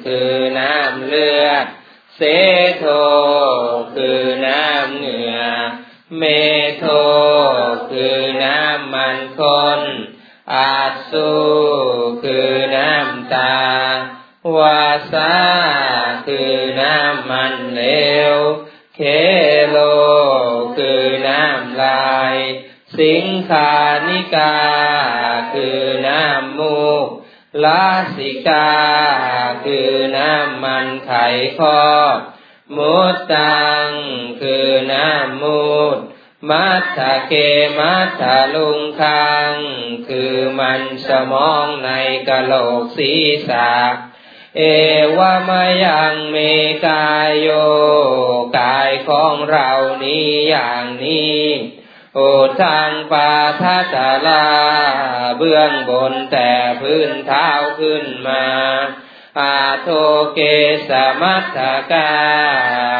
[0.04, 1.66] คือน้ำเลือด
[2.16, 2.20] เส
[2.78, 2.84] โท
[3.94, 5.42] คือน้ำเหงื่อ
[6.18, 6.22] เม
[6.78, 6.84] โท
[7.90, 9.40] คือน้ำมันค
[9.78, 9.80] น
[10.54, 10.76] อา
[11.10, 11.32] สุ
[12.22, 13.58] คือน้ำตา
[14.56, 15.49] วาสา
[23.00, 23.72] สิงคา
[24.08, 24.56] นิกา
[25.54, 27.06] คือน้ำมูก
[27.64, 27.86] ลา
[28.16, 28.70] สิกา
[29.64, 31.26] คือน้ำมันไข่
[31.58, 31.80] คอ
[32.76, 33.88] มุตตัง
[34.40, 35.98] คือน้ำมูด
[36.48, 37.32] มัทธเก
[37.78, 38.22] มัทธ
[38.54, 39.52] ลุงคัง
[40.08, 41.90] คือมันสมองใน
[42.28, 43.72] กะโหลกศีรษะ
[44.56, 44.62] เอ
[45.16, 46.36] วามายังเม
[46.86, 47.48] กายโย
[48.58, 49.70] กายของเรา
[50.04, 51.44] นี้อย่างนี้
[52.14, 52.20] โอ
[52.62, 53.30] ทางปา
[53.62, 53.96] ทัต
[54.26, 54.46] ลา
[55.38, 58.44] เบื้องบนแต่พื้นเท้าขึ้นมา
[59.40, 59.88] อาโท
[60.34, 60.40] เก
[60.88, 61.58] สมัตถ
[61.92, 62.12] กา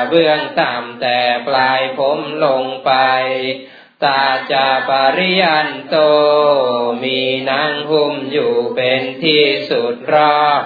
[0.08, 2.92] เบื้องต่ำแต่ปลายผมลงไป
[4.04, 5.96] ตาจาปริยันโต
[7.02, 7.20] มี
[7.50, 10.62] นางหุ้มอยู่เป็นที่สุดรอบ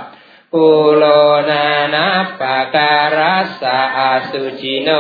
[0.58, 1.04] ปุโล
[1.50, 4.90] นานัปปาการัสสะอาสุจิโน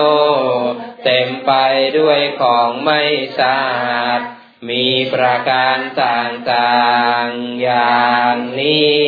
[1.04, 1.52] เต็มไป
[1.98, 3.00] ด้วยของไม่
[3.38, 4.20] สะอาด
[4.68, 6.88] มีประการต่า
[7.24, 8.98] งๆอย่างนี้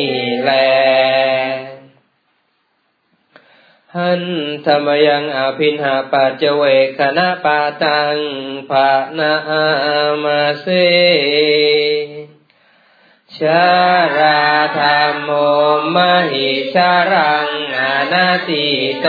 [0.43, 0.51] แล
[3.95, 4.23] หัน
[4.65, 8.17] ธรรมยังอภินหาปัจเวกขณะปาตัง
[8.69, 9.33] ภานา
[10.23, 10.67] มาเส
[13.35, 13.67] ชา
[14.17, 14.45] รา
[14.79, 15.31] ธรรมโม
[15.95, 15.97] ม
[16.31, 17.81] หิชารังอ
[18.13, 18.67] นาติ
[19.01, 19.07] โต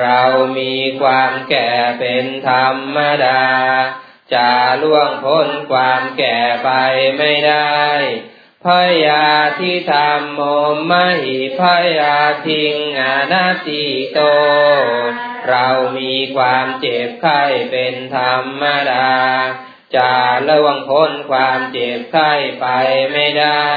[0.00, 0.22] เรา
[0.58, 3.46] มีความแก่เป็นธรรมดา
[4.34, 4.50] จะ
[4.82, 6.70] ล่วงพ้นความแก่ไป
[7.18, 7.84] ไม่ได้
[8.64, 8.66] พ
[9.06, 10.40] ยาทิธรรมโม
[10.90, 11.62] มหิพ
[11.98, 14.20] ยาทิงอนาติโต
[15.48, 15.68] เรา
[15.98, 19.10] มีความเจ็บไข้เป็นธรรมดา
[19.96, 20.12] จะ
[20.48, 22.66] ละวงพ้นความเจ็บไข้ไป
[23.12, 23.70] ไม่ได้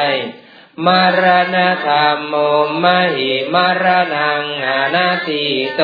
[0.86, 0.88] ม
[1.22, 1.24] ร
[1.56, 2.36] ณธรรมโม
[2.84, 5.84] มหิมรณังอนาติโต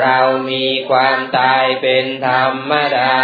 [0.00, 0.18] เรา
[0.50, 3.18] มีความตายเป็นธรรมดา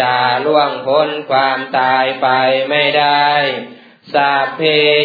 [0.00, 2.28] จะล่วงพ้นความตายไป
[2.68, 3.30] ไม่ได้
[4.14, 4.60] สัพเพ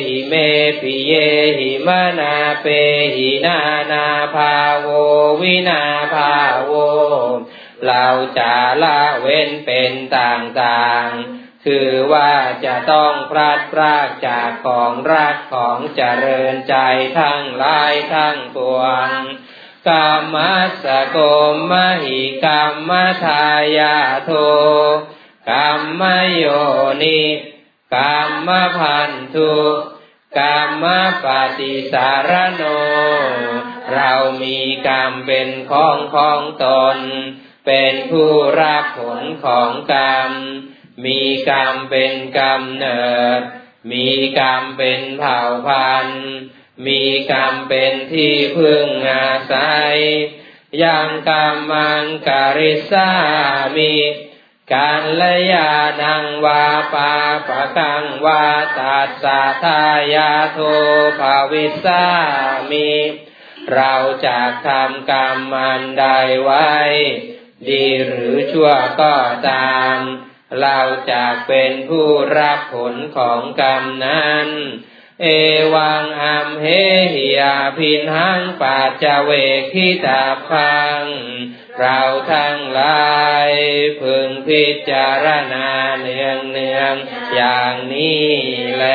[0.05, 0.33] หิเม
[0.81, 1.13] ปิเย
[1.57, 2.67] หิมนาเป
[3.15, 3.59] หินา
[3.91, 4.87] นาภาโว
[5.41, 5.83] วินา
[6.13, 6.33] ภา
[6.63, 6.71] โว
[7.87, 8.07] เรา
[8.39, 12.33] จะละเว้นเป็นต่างๆ คือว่า
[12.65, 16.75] จะต้องพลัดพรากจากของรักของเจริญใจ
[17.19, 19.09] ทั้งหลายทั้งปวง
[19.89, 21.17] กรรมัสโก
[21.71, 22.91] มหิกรรม
[23.25, 24.31] ทายาโท
[25.51, 26.01] กรรม
[26.33, 26.45] โย
[27.03, 27.21] นิ
[27.95, 29.55] กรรมพันธุ
[30.39, 30.85] กรรม
[31.23, 31.25] ป
[31.59, 32.63] ฏิสารโน
[33.93, 36.65] เรามีกรรมเป็นของของต
[36.95, 36.97] น
[37.65, 40.31] เป็นผู้รับผลของกรรม
[41.05, 43.41] มีกรรมเป็นกำเนิด
[43.91, 44.07] มี
[44.39, 46.25] กรรมเป็นเผ่าพันธุ์
[46.85, 49.95] มีกรรมเป็นที่พึ่งอาศัย
[50.83, 53.11] ยังกรรมังกริสา
[53.75, 53.95] มิ
[54.73, 55.71] การละยา
[56.01, 57.13] นังวาปา
[57.47, 58.45] ปะกังวา
[58.77, 59.83] ตัสสะทา
[60.15, 60.59] ยาโท
[61.19, 62.05] ภาวิสา
[62.71, 62.91] มิ
[63.73, 63.95] เรา
[64.25, 66.05] จะทำกรรมมันใด
[66.43, 66.71] ไว้
[67.69, 68.69] ดีหรือชั่ว
[69.01, 69.15] ก็
[69.49, 69.97] ตาม
[70.61, 70.79] เรา
[71.11, 74.47] จะเป็นผู้รับผลของกรรมนั้น
[75.21, 75.27] เอ
[75.73, 76.65] วังอัมเฮ
[77.13, 79.31] หิยาพินหังปัจจเว
[79.73, 81.03] คิตาพัง
[81.79, 81.99] เรา
[82.31, 83.49] ทั้งหลาย
[84.01, 85.69] พึงพิจารณา
[86.01, 86.95] เนืองเนือง
[87.33, 88.29] อย่างนี้
[88.77, 88.85] แล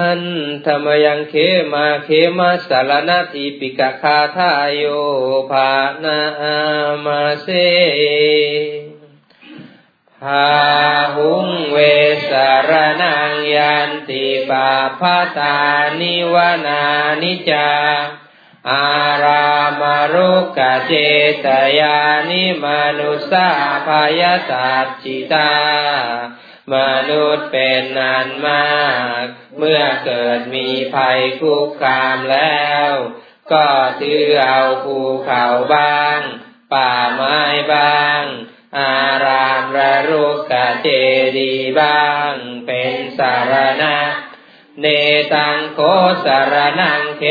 [0.00, 0.22] หัน
[0.66, 1.34] ธรรมยังเข
[1.72, 4.84] มาเขมาสารนาทีปิกะคาทายโย
[5.50, 5.72] ภา
[6.04, 6.18] นา
[7.04, 7.48] มาเส
[10.22, 10.46] ภา
[11.16, 11.76] หุงเว
[12.30, 14.68] สารนังยันติปา
[15.00, 15.56] พาตา
[16.00, 16.34] นิว
[16.66, 16.82] นา
[17.22, 17.70] นิจา
[18.70, 18.86] อา
[19.24, 19.48] รา
[19.80, 19.82] ม
[20.14, 20.92] รุกเจ
[21.44, 21.46] ต
[21.78, 21.98] ยา
[22.30, 22.64] นิม
[22.98, 23.48] นุสา
[23.86, 23.88] พ
[24.20, 25.50] ยาสัจจิตา
[26.74, 26.76] ม
[27.08, 28.76] นุษย์เป็นนานมา
[29.22, 29.24] ก
[29.58, 32.92] เมื่อเกิดมีภัยคุกคามแล้ว
[33.52, 33.66] ก็
[34.00, 36.20] ถือเอาภูเขาบ้าง
[36.72, 37.38] ป่าไม้
[37.72, 38.22] บ้าง
[38.78, 40.88] อารามระรุกกะเจ
[41.38, 42.32] ดีบ้าง
[42.66, 43.98] เป็นสารณะ
[44.80, 44.86] เน
[45.34, 45.80] ตังโค
[46.24, 47.24] สารนังเข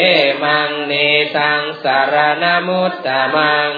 [0.44, 0.94] มัง เน
[1.38, 3.72] ตังสารนมุตตมัง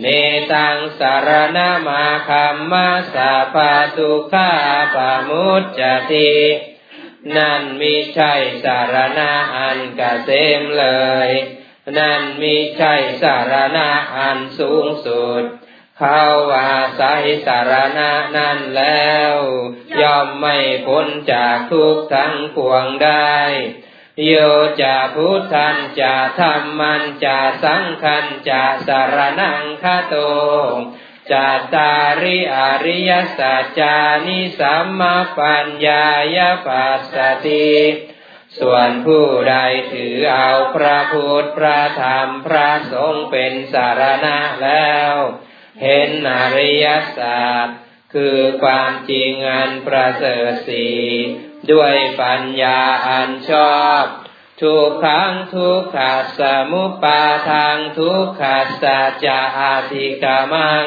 [0.00, 0.06] เน
[0.52, 4.50] ตังสารนามาคัมมาสาปาตุขา
[4.94, 5.80] ปามุจจ
[6.10, 6.32] ติ
[7.36, 8.32] นั่นมิใช่
[8.64, 10.30] สารณะอันกเกษ
[10.60, 10.86] มเล
[11.28, 11.30] ย
[11.98, 15.42] นั่นมิใช่สารณะอันสูงสุด
[15.98, 19.34] เขาว่าสายสารณะนั่นแล้ว
[20.00, 20.56] ย่อมไม่
[20.86, 23.36] พ้นจากทุกทั้งปวงได้
[24.26, 24.34] โย
[24.82, 30.14] จะพุทธันจะธรรมันจะสังขันจะสารนังคาโต
[31.30, 37.72] จัตตาริอริยสัจจานิสัมมาปัญญายปัสสติ
[38.58, 39.56] ส่วนผู้ใด
[39.92, 45.12] ถือเอาพระพุทธพระธรรมพระสงฆ์เป็นสารณะแล้ว
[45.82, 46.86] เห็นอริย
[47.18, 47.66] สัจ
[48.14, 50.88] คือความจริงอันประเสริฐสี
[51.72, 54.04] ด้วยปัญญาอันชอบ
[54.62, 56.40] ทุกขังทุกขัสส
[56.72, 60.86] มุปาทางทุกขัสสะจะอาธิกามัง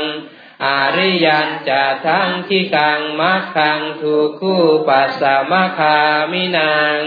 [0.66, 0.68] อ
[0.98, 6.00] ริยันจะทั้งที่กังมักขังทุกคู่ปัสสมคา
[6.32, 7.00] มินัง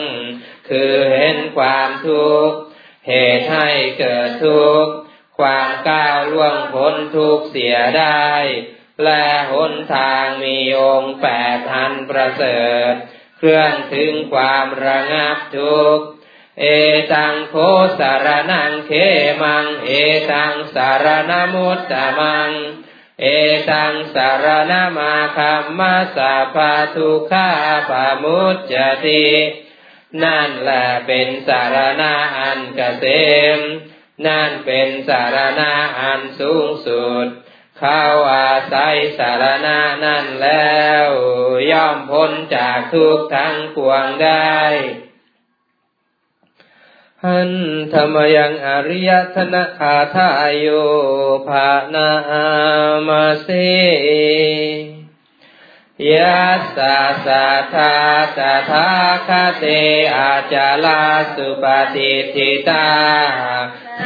[0.68, 2.56] คือเห็นความทุกข์
[3.08, 4.92] เหตุให้เกิดทุกข์
[5.38, 8.30] ความก้าวล่วงพ้นทุกข์เสียได้
[9.04, 12.62] และหนทางมีองค์แปดทันประเสริ
[12.92, 12.92] ฐ
[13.46, 16.06] เครื่องถึงความระงับทุกข์
[16.60, 16.64] เอ
[17.12, 17.54] ตังโค
[17.98, 18.92] สารนังเค
[19.42, 19.90] มัง เอ
[20.32, 22.50] ตังสารนมุตตมัง
[23.20, 23.26] เอ
[23.70, 27.48] ตังสารณมาคัมมาสาภาทุขา
[27.88, 28.74] ปามุจจ
[29.04, 29.26] ติ
[30.22, 33.04] นั่นแหละเป็นสารณะอันเกษ
[33.56, 33.58] ม
[34.26, 37.26] นั่นเป็นสารณะอันสูงสุด
[37.78, 38.02] เข้า
[38.32, 41.08] อาศัยสารณะนั่นแล้ว
[41.70, 44.58] ย่อมพ้นจากทุกทั้งปวงได้
[47.24, 47.50] หัน
[47.92, 50.66] ธรรมยังอริยธนคาทายโย
[51.48, 52.10] ภานา
[53.08, 53.48] มาเส
[56.12, 56.96] ยัสสะ
[57.26, 57.94] สัทธา
[58.38, 58.88] ตถา
[59.28, 59.64] คเต
[60.16, 61.02] อาจาลา
[61.34, 61.64] สุป
[61.94, 62.88] ฏิทิตา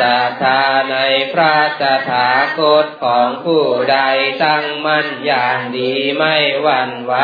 [0.01, 0.96] สัทธาใน
[1.32, 3.99] พระตถาคตของผู้ใด
[4.44, 7.14] ตั้งมั่นอย่างดีไม่หวั่นไหว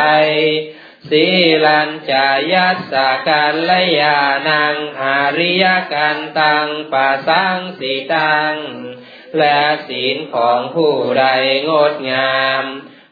[1.11, 1.25] สี
[1.67, 2.95] ลัญจายัสส
[3.29, 8.55] กันลยานังอาริยกันตังปัสังสีตัง
[9.39, 11.25] และศีลของผู้ใด
[11.69, 12.65] งดงาม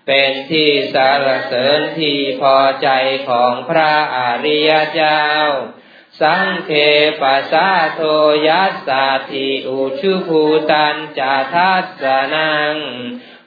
[0.07, 2.89] เป็นที่สารเสริญที่พอใจ
[3.29, 5.27] ของพระอริยเจ้า
[6.23, 6.71] สังเค
[7.21, 8.01] ปัสสะโท
[8.47, 12.05] ยัสสาธิอุชุภูตันจาทัสส
[12.35, 12.75] นัง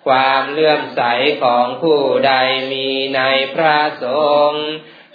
[0.08, 1.02] ความเลื่อมใส
[1.44, 2.34] ของผู้ใด
[2.72, 3.22] มีใน
[3.56, 4.06] พระส
[4.52, 4.68] งฆ์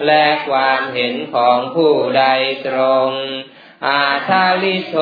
[0.07, 2.25] และความเห็นของผู้ใด
[2.67, 3.11] ตรง
[3.87, 4.95] อาทาลิโช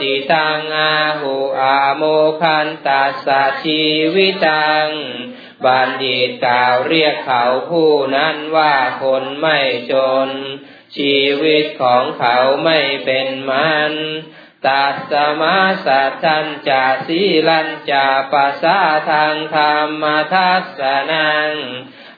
[0.00, 2.02] ติตังอาหูอาโม
[2.40, 3.28] คันตัสส
[3.62, 3.82] ชี
[4.14, 4.86] วิตัง
[5.64, 9.58] บัณฑิตกล่าวเรียกเขาผู้นั้นว่าคนไม่
[9.92, 9.94] จ
[10.26, 10.30] น
[10.96, 13.92] ชีวิตของเขาไม่เป็นมัน
[14.66, 18.78] ตัสมาสัทธัญจาสีลัญจาปัสสะ
[19.10, 20.80] ทางธรรมทัสส
[21.12, 21.52] นัง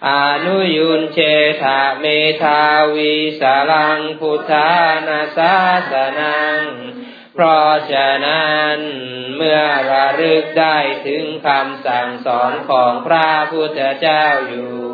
[0.08, 0.10] อ
[0.44, 1.18] นุยุนเช
[1.62, 2.04] ธาเม
[2.42, 2.62] ธา
[2.94, 4.70] วิสาลังพุทธา
[5.06, 5.54] นาสา
[5.90, 6.60] สนัง
[7.34, 8.78] เพราะฉะนั้น
[9.36, 9.60] เมื่อ
[9.90, 14.87] ระลึกได้ถึงคำสั่งสอนของพระพุทธเจ้าอยู่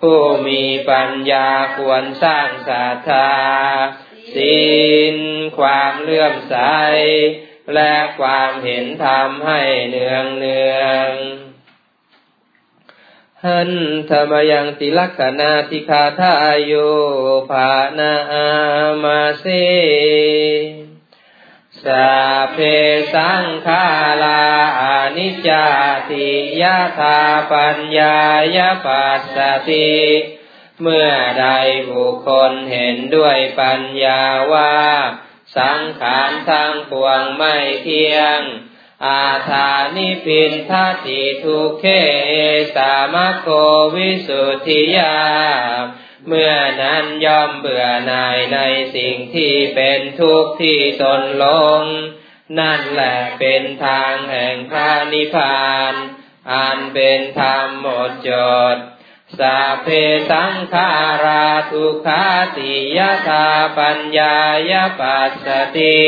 [0.00, 3.32] ผู้มีปัญญาควรสร้างศรัทธา
[4.34, 4.58] ศี
[5.14, 5.16] ล
[5.58, 6.56] ความเลื่อมใส
[7.74, 11.10] และความเห็นธรรมให้เนืองเนือง
[13.44, 13.70] หัน
[14.10, 16.72] ธรรมยังติลักษณาติคาทายโย
[17.50, 18.14] ภานา
[19.02, 19.46] มาเส
[21.84, 22.08] สา
[22.52, 22.58] เพ
[23.14, 23.84] สังขา
[24.24, 24.55] ลา
[25.16, 25.50] นิจจ
[26.10, 26.28] ติ
[26.62, 27.20] ยะธา
[27.52, 28.16] ปัญญา
[28.56, 29.38] ยปัสส
[29.70, 29.94] ติ
[30.82, 31.08] เมื่อ
[31.40, 31.46] ใด
[31.90, 34.76] บุคคลเห็นด้วยปัญญาว่า
[35.56, 38.40] สังขารทั้งปวงไม่เที่ยง
[39.06, 41.84] อาธานิพินทัติทุเข
[42.76, 43.46] สามโค
[43.94, 45.18] วิสุทธิยา
[46.26, 48.58] เมื่อนั้นย่อมเบื่อหน่ายใน
[48.96, 51.46] สิ่งที่เป็นทุกข์ที่ตนล
[51.80, 51.82] ง
[52.58, 55.94] นั่นแหละเป็นทางแห่งพระนิพพาน
[56.52, 58.30] อันเป็นธรรมหมดจ
[58.74, 58.76] ด
[59.38, 59.88] สัพเพ
[60.30, 60.90] สังขา
[61.24, 62.24] ราทุขา
[62.56, 64.36] ติยธาปัญญา
[64.70, 66.00] ยปัสสติ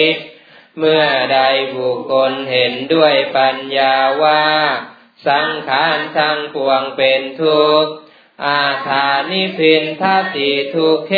[0.78, 1.38] เมื่อใด
[1.76, 4.44] บุคคลเห็นด้วยปัญญาว่า
[5.28, 7.92] สังขารทั้งปวงเป็นทุกข์
[8.46, 10.02] อาธานิพินท
[10.36, 11.12] ติทุกเข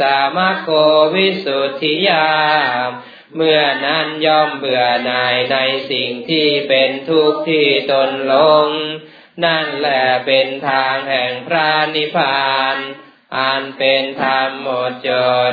[0.00, 0.68] สามโค
[1.14, 2.30] วิสุทธิยา
[2.88, 2.90] ม
[3.34, 5.56] เมื่อนั้นย่อมเบื่อหน่ายใน
[5.90, 8.68] สิ่งที่เป็นทุกข์ที่ตนลง
[9.44, 12.76] นั่นแหละเป็นทางแห่งพระนิพพาน
[13.36, 15.10] อันเป็นธรรมหมดจ
[15.50, 15.52] ด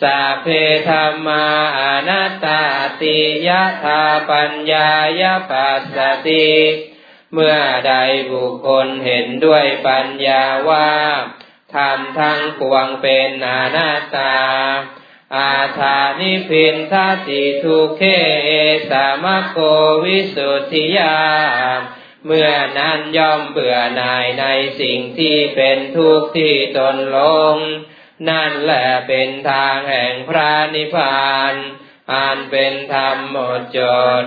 [0.00, 0.46] สาเพ
[0.88, 1.46] ธรรมา
[1.80, 2.62] อนัตตา
[3.00, 4.90] ติยะธาปัญญา
[5.20, 5.98] ยปัสส
[6.28, 6.50] ติ
[7.32, 7.56] เมื่อ
[7.88, 7.94] ใด
[8.32, 10.92] บุคคลเห็นด้วยปัญญาว่า
[11.74, 14.36] ธรรมทั้งปวงเป็นอนัตตา
[15.36, 16.94] อาธานิพินท
[17.28, 18.02] ติทุเค
[18.90, 19.56] สามโค
[20.04, 21.18] วิสุทธิยา
[22.26, 24.44] เมื่อนั้นย่อมเบื่อหน่ายใน
[24.80, 27.18] สิ่งที่เป็นทุกข์ที่ตนล
[27.54, 27.56] ง
[28.28, 31.54] นั่นแหละเป็นทางแห่งพระนิพพาน
[32.12, 33.78] อันเป็นธรรมหมดจ
[34.22, 34.24] ด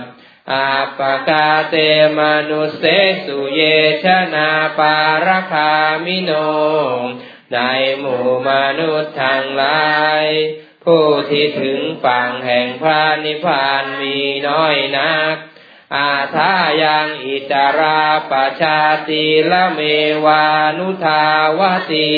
[0.52, 1.74] อาปกาเต
[2.18, 2.84] มนุเส
[3.24, 3.62] สุเย
[4.04, 4.96] ชนาปา
[5.26, 5.72] รคา
[6.04, 6.32] มิโน
[7.52, 7.58] ใน
[7.98, 9.86] หมู่มนุษย์ทั้งหลา
[10.22, 10.24] ย
[10.86, 14.18] ผู้ที่ถึงฝั่งแห่งพระนิพพานมี
[14.48, 15.36] น้อยนัก
[15.96, 19.80] อาทายังอิตาราปชาติละเม
[20.24, 20.46] วา
[20.78, 21.24] นุทา
[21.58, 21.60] ว
[21.92, 22.14] ติ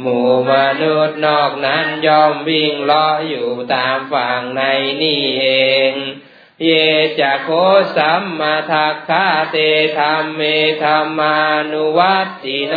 [0.00, 4.62] หมู่มนุษย์นอกนั้นยอมวิ่งล้ออยู่ตามฝั่งใน
[5.02, 5.46] นี่เอ
[5.90, 5.92] ง
[6.62, 6.70] เย
[7.20, 7.48] จะโค
[7.96, 9.56] สัมมาทักขาเต
[9.98, 10.42] ธรรมเม
[10.82, 11.38] ธรรมา
[11.72, 12.74] นุวัตติโน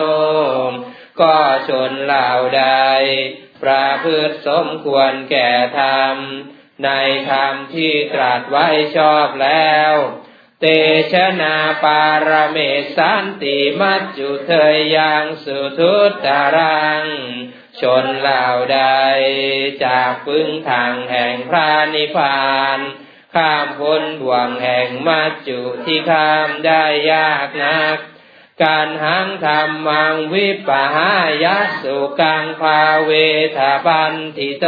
[1.19, 1.35] ก็
[1.67, 2.63] ชนเหล่าใด
[3.63, 6.15] ประพฤติสมควรแก่ธรรม
[6.85, 6.89] ใน
[7.29, 9.93] ธรรมที่ตรัสไว้ชอบแล้ว
[10.61, 10.65] เต
[11.13, 12.57] ชนาปารเม
[12.97, 17.05] สันติมัจจุเทยยังสุทุตตารัง
[17.81, 18.81] ชนเหล่าใด
[19.85, 22.79] จากพึ่งทางแห่งพระนิพพาน
[23.35, 27.97] ข้ามพ้นบ่วงแห่งมัจจุที่ข้ามได้ยากนัก
[28.63, 31.45] การหังธรรมังวิปหาย
[31.81, 33.11] สุกังภาเว
[33.57, 34.67] ทาบันทิโต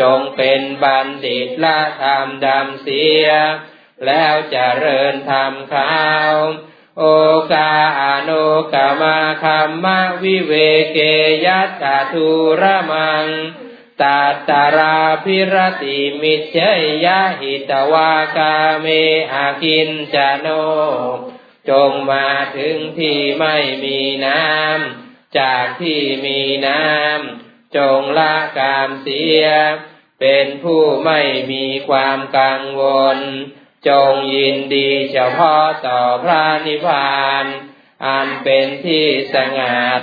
[0.00, 3.26] จงเป็นบัณฑิตละธรรมดำเสีย
[4.06, 5.96] แล้วจเจริญธรรมขา
[6.32, 6.34] ว
[6.98, 7.04] โอ
[7.52, 10.52] กาอนุกามาคัมมะวิเว
[10.92, 10.98] เก
[11.46, 12.28] ยัตตาทุ
[12.60, 13.26] ระมัง
[14.02, 16.56] ตาตาราพิรติมิเช
[17.04, 18.86] ยะหิตวากาเม
[19.32, 20.46] อากินจโน
[21.70, 29.44] จงมาถึงที่ไม่มีน้ำ จากที่มีน้ำ จงละกามเสีย
[30.20, 31.20] เป็นผู้ไม่
[31.52, 32.82] มีความกังว
[33.16, 33.18] ล
[33.88, 37.44] จงยินดีเฉพาะต่อพระนิพพาน
[38.06, 40.00] อันเป็นที่สงัด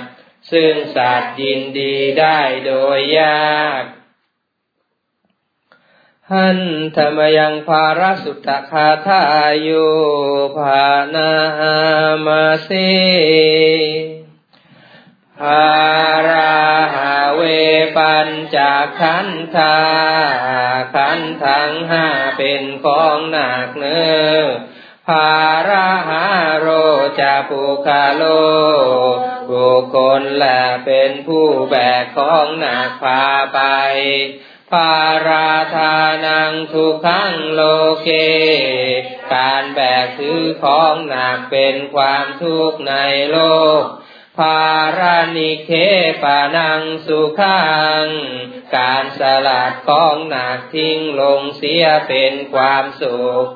[0.52, 3.82] ซึ่งสัตว์ยินดีได้โดยยาก
[6.32, 6.60] หัน
[6.96, 9.22] ธรรมยังภารสุตคาทา
[9.66, 9.86] ยุ
[10.56, 11.30] ภานา
[12.26, 12.70] มาเส
[15.40, 15.66] ภา
[16.28, 16.58] รา
[16.94, 17.40] หาเว
[17.96, 18.56] ปัญจ
[18.98, 19.76] ขันธา
[20.94, 22.06] ขันทังห้า
[22.36, 24.06] เป็นของหนักเนื้
[24.38, 24.44] อ
[25.08, 25.32] ภา
[25.68, 26.24] ราหา
[26.58, 26.66] โร
[27.20, 28.22] จะปุคาโล
[29.50, 33.22] บุคคลและเป็นผู้แบกของหนักพา
[33.54, 33.60] ไป
[34.72, 34.98] ภา
[35.28, 35.96] ราธา
[36.26, 37.60] นังทุกขังโล
[38.02, 38.08] เก
[39.34, 42.94] การแบกถือของหนักเป็นความทุกข์ใน
[43.30, 43.38] โล
[43.80, 43.82] ก
[44.38, 44.64] ภา
[44.98, 45.70] รานิเค
[46.22, 47.62] ปานังสุขั
[48.02, 48.06] ง
[48.76, 53.46] การสลัดของหนักทิ้งลงเสียเป็นความสุข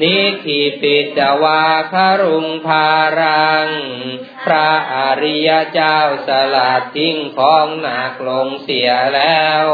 [0.00, 2.88] นิคิปิตวาคารุงภา
[3.20, 3.68] รัง
[4.44, 9.66] พระอริยเจ้าสลัดทิ้งของหนักลงเสียแล้ว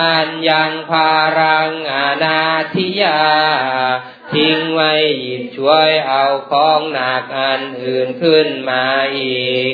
[0.00, 2.42] อันยังภารังอานา
[2.74, 3.22] ทิยา
[4.32, 8.86] ทิ้งไว้หยิบช่วยเอาของหนักอันอื่นขึ้นมา
[9.18, 9.72] อีก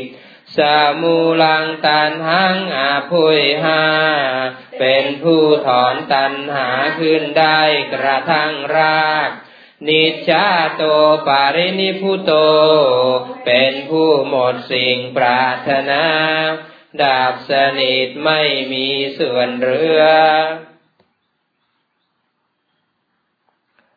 [0.57, 0.59] ส
[1.03, 3.83] มูลังตันหังอาพุยหา
[4.81, 6.69] เป็นผู้ถอนตันหา
[7.01, 7.61] ขึ้นได้
[7.95, 9.31] กระทั่งราก
[9.89, 10.83] นิจาโต
[11.27, 12.33] ปารินิพุโต
[13.47, 16.05] เป็นผู้หมดสิ่งปรารถนา
[17.01, 18.41] ดาบสนิทไม่
[18.73, 18.87] มี
[19.19, 20.03] ส่วนเรือ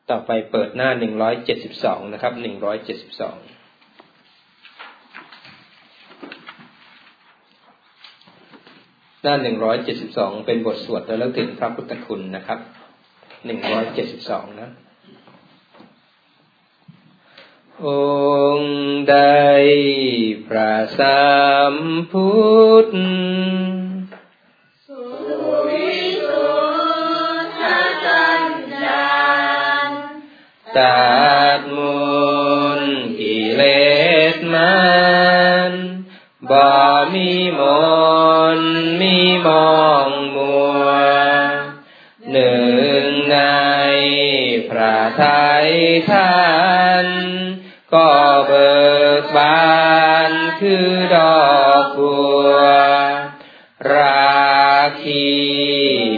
[0.10, 3.38] ต่อไปเปิดหน้าหนึ่งร้อยเจ็ดสิบสองนะครับหนึ่งร้อยเจ็ดสิบสอง
[9.22, 12.60] หน้าหนึ่งร้อยเจ็ดสิบสองเป็นบทสวดระลึกถึงพระพุทธคุณนะครับ
[13.46, 14.70] หนึ่งร้อยเจ็ดสิบสองนะ
[17.84, 17.88] อ
[18.58, 18.76] งค์
[19.10, 19.18] ใด
[20.48, 21.26] พระสา
[21.74, 21.76] ม
[22.12, 22.32] พุ
[22.84, 22.96] ทธ
[24.86, 25.04] สุ
[25.68, 26.50] วิสุ
[27.44, 27.64] ทธ
[28.06, 28.44] จัน
[28.86, 29.16] ดา
[29.90, 29.92] น
[30.78, 31.06] ตั
[31.58, 31.98] ดมุ
[32.80, 32.82] น
[33.20, 33.64] กิเล
[34.34, 34.76] สมั
[35.70, 35.72] น
[36.50, 36.68] บ่
[37.14, 37.62] มีม
[38.58, 38.60] น
[39.02, 40.88] มีมองมัว
[42.32, 42.64] หนึ่
[43.04, 43.38] งใน
[44.70, 45.70] พระทัย
[46.10, 46.34] ท่า
[47.06, 47.08] น
[47.94, 48.10] ก็
[48.48, 48.76] เบิ
[49.22, 49.66] กบา
[50.30, 51.50] นคือดอ
[51.84, 52.18] กบั
[52.48, 52.58] ว
[53.94, 55.30] ราคี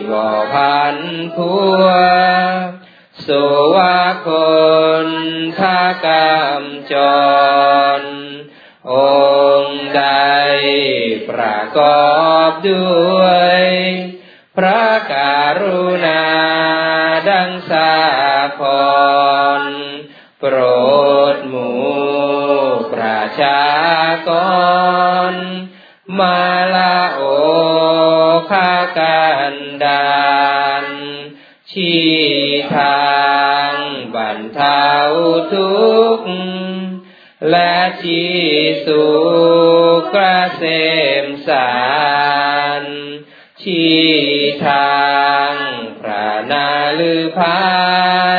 [0.09, 0.97] บ่อพัน
[1.35, 1.51] พั
[1.81, 1.85] ว
[3.25, 3.43] สุ
[3.75, 4.29] วาค
[5.05, 5.07] น
[5.59, 6.93] ทากรรมจ
[7.99, 8.01] ร
[8.91, 8.93] อ
[9.63, 10.03] งค์ใด
[11.29, 12.09] ประกอ
[12.49, 13.21] บด้ว
[13.59, 13.61] ย
[14.57, 16.23] พระการุณา
[17.29, 17.86] ดังสา
[24.29, 24.31] ก
[25.31, 25.35] ร
[26.19, 26.41] มา
[26.75, 27.21] ลาโอ
[28.51, 30.17] คากันดา
[30.83, 30.85] น
[31.71, 32.05] ชี้
[32.75, 33.09] ทา
[33.71, 33.73] ง
[34.15, 34.89] บรรเทา
[35.53, 35.77] ทุ
[36.17, 36.29] กข์
[37.49, 38.41] และที่
[38.85, 39.03] สุ
[40.13, 40.63] กระเส
[41.25, 41.71] มสา
[42.81, 42.83] ร
[43.63, 44.01] ที่
[44.67, 44.97] ทา
[45.51, 45.53] ง
[46.01, 46.69] พระนา
[46.99, 47.67] ลือพา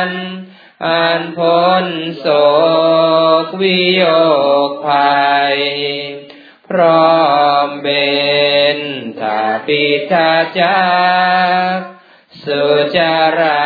[0.07, 0.09] น
[0.85, 1.85] อันพ้น
[2.19, 2.27] โศ
[3.07, 3.08] ก
[3.61, 4.03] วิโย
[4.67, 5.57] คภัย
[6.67, 7.19] พร้อ
[7.65, 7.87] มเบ
[8.77, 8.79] น
[9.19, 10.81] ทาปิทาจา
[11.75, 11.77] ก
[12.43, 12.63] สุ
[12.95, 13.63] จารา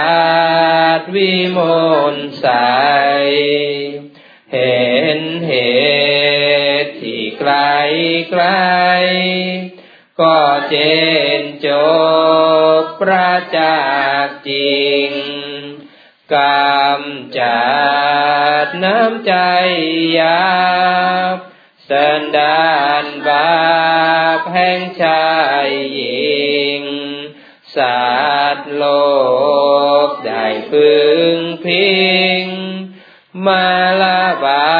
[0.99, 1.59] ตวิม
[2.13, 2.47] ลใส
[4.53, 4.83] เห็
[5.17, 5.53] นเห
[6.83, 7.53] ตุที่ไกล
[8.29, 8.43] ไกล
[10.19, 10.37] ก็
[10.69, 10.75] เจ
[11.39, 11.67] นจ
[12.81, 13.77] บประจั
[14.25, 15.11] กษ์จริง
[16.33, 16.43] กร
[16.77, 17.01] รม
[17.39, 17.63] จา
[18.01, 18.02] ก
[18.83, 19.33] น้ำใจ
[20.19, 20.43] ยา
[21.35, 21.37] บ
[21.89, 22.67] สันดา
[23.03, 23.53] นบา
[24.37, 25.27] ปแห่งชา
[25.65, 26.83] ยหญิง
[27.75, 28.03] สั
[28.55, 28.85] ตว์โล
[30.07, 30.91] กได้พึ
[31.35, 31.93] งพิ
[32.41, 32.43] ง
[33.45, 33.67] มา
[34.01, 34.73] ลาบา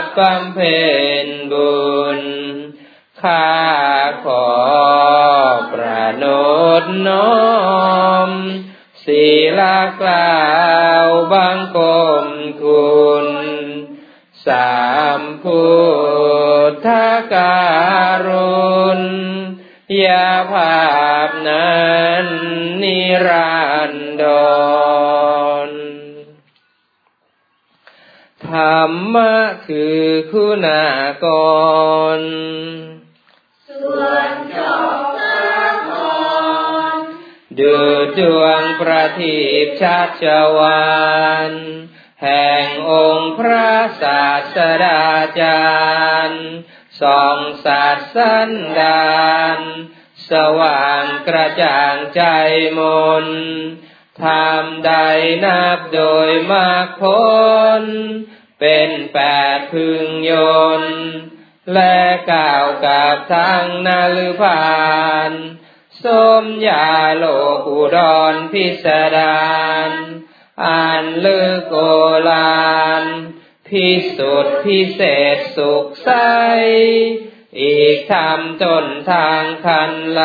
[0.00, 0.86] ปบำเพ็
[1.24, 1.76] ญบุ
[2.18, 2.20] ญ
[3.22, 3.50] ข้า
[4.24, 4.48] ขอ
[5.72, 6.24] ประน
[6.82, 7.36] ดน้อ
[8.28, 8.30] ม
[9.04, 9.24] ศี
[9.58, 10.75] ลากลา
[11.32, 11.84] บังกร
[12.26, 12.28] ม
[12.62, 12.96] คุ
[13.26, 13.28] ณ
[14.46, 14.76] สา
[15.18, 15.66] มพุ
[16.70, 16.88] ทธ
[17.32, 17.58] กา
[18.26, 19.02] รุณ
[20.04, 20.76] ยาภา
[21.26, 22.26] พนั้น
[22.82, 23.56] นิรั
[23.90, 23.92] น
[24.22, 24.24] ด
[25.66, 25.70] ร
[28.46, 28.58] ธร
[28.88, 29.34] รมะ
[29.66, 30.86] คือคุณา
[31.24, 31.26] ก
[32.18, 32.20] ร
[33.68, 34.58] ส่วนจ
[34.88, 35.15] บละคร
[37.60, 37.76] ดู
[38.18, 40.24] ดวงประทีปชัช
[40.58, 40.86] วา
[41.50, 41.52] น
[42.22, 45.02] แห่งองค์พระศาสดา
[45.40, 45.66] จา
[46.28, 46.46] รย์
[47.02, 48.50] สองสัตว์สัน
[48.80, 49.60] ดาน
[50.30, 52.22] สว่างกระจ่างใจ
[52.78, 52.80] ม
[53.24, 53.26] น
[54.22, 54.92] ทำใด
[55.44, 57.04] นับโดยมากผ
[57.80, 57.82] ล
[58.60, 59.18] เป็นแป
[59.56, 60.32] ดพึงย
[60.80, 60.82] น
[61.72, 61.98] และ
[62.32, 64.66] กล่าวกับทางนาลือพา
[65.30, 65.32] น
[66.04, 66.06] ส
[66.42, 67.24] มยาโล
[67.66, 67.98] กุด
[68.32, 68.86] รพิส
[69.16, 69.46] ดา
[69.88, 69.90] ร
[70.64, 71.76] อ่านลึกโอ
[72.30, 73.04] ลาน
[73.68, 73.86] พิ
[74.16, 75.00] สุทธิพิเศ
[75.36, 76.10] ษสุขใส
[77.60, 80.22] อีกทำจนทางคันไล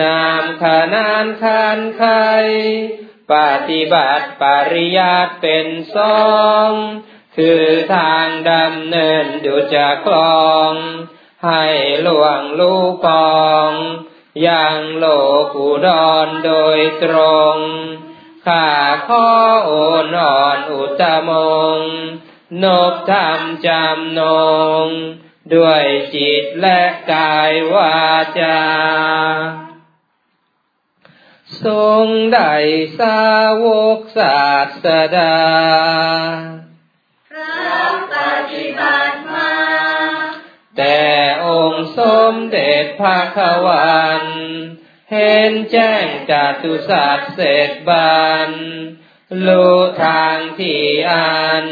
[0.00, 0.64] นามข
[0.94, 2.04] นานคันไข
[3.32, 3.34] ป
[3.68, 6.24] ฏิบัติปริยัติเป็นสอ
[6.68, 6.70] ง
[7.36, 7.64] คือ
[7.94, 10.72] ทางดำเนินดูจะคลอง
[11.46, 11.64] ให้
[12.02, 13.70] หลวงลูกปอง
[14.46, 15.04] ยังโล
[15.54, 15.88] กุด
[16.26, 17.14] รโดยตร
[17.56, 17.58] ง
[18.46, 18.68] ข้า
[19.06, 19.26] ขอ
[19.64, 19.70] โอ
[20.04, 21.30] นอ่อนอุตม
[21.78, 21.80] ง
[22.62, 24.20] นบธรรมจำน
[24.84, 24.86] ง
[25.54, 26.80] ด้วยจิตและ
[27.12, 27.98] กายวา
[28.40, 28.60] จา
[31.64, 32.54] ทรงได้
[32.98, 33.22] สา
[33.64, 33.66] ว
[33.96, 34.44] กศา
[34.84, 35.38] สดา
[37.30, 38.14] พระป
[38.50, 39.52] ฏิบัติมา
[40.76, 41.13] แต่องค์
[41.98, 42.00] ส
[42.32, 44.24] มเด็จพระขวัน
[45.12, 48.50] เห็นแจ้งจาตุศาสตร์เสร็บัน
[49.46, 51.66] รู้ทางที่อัน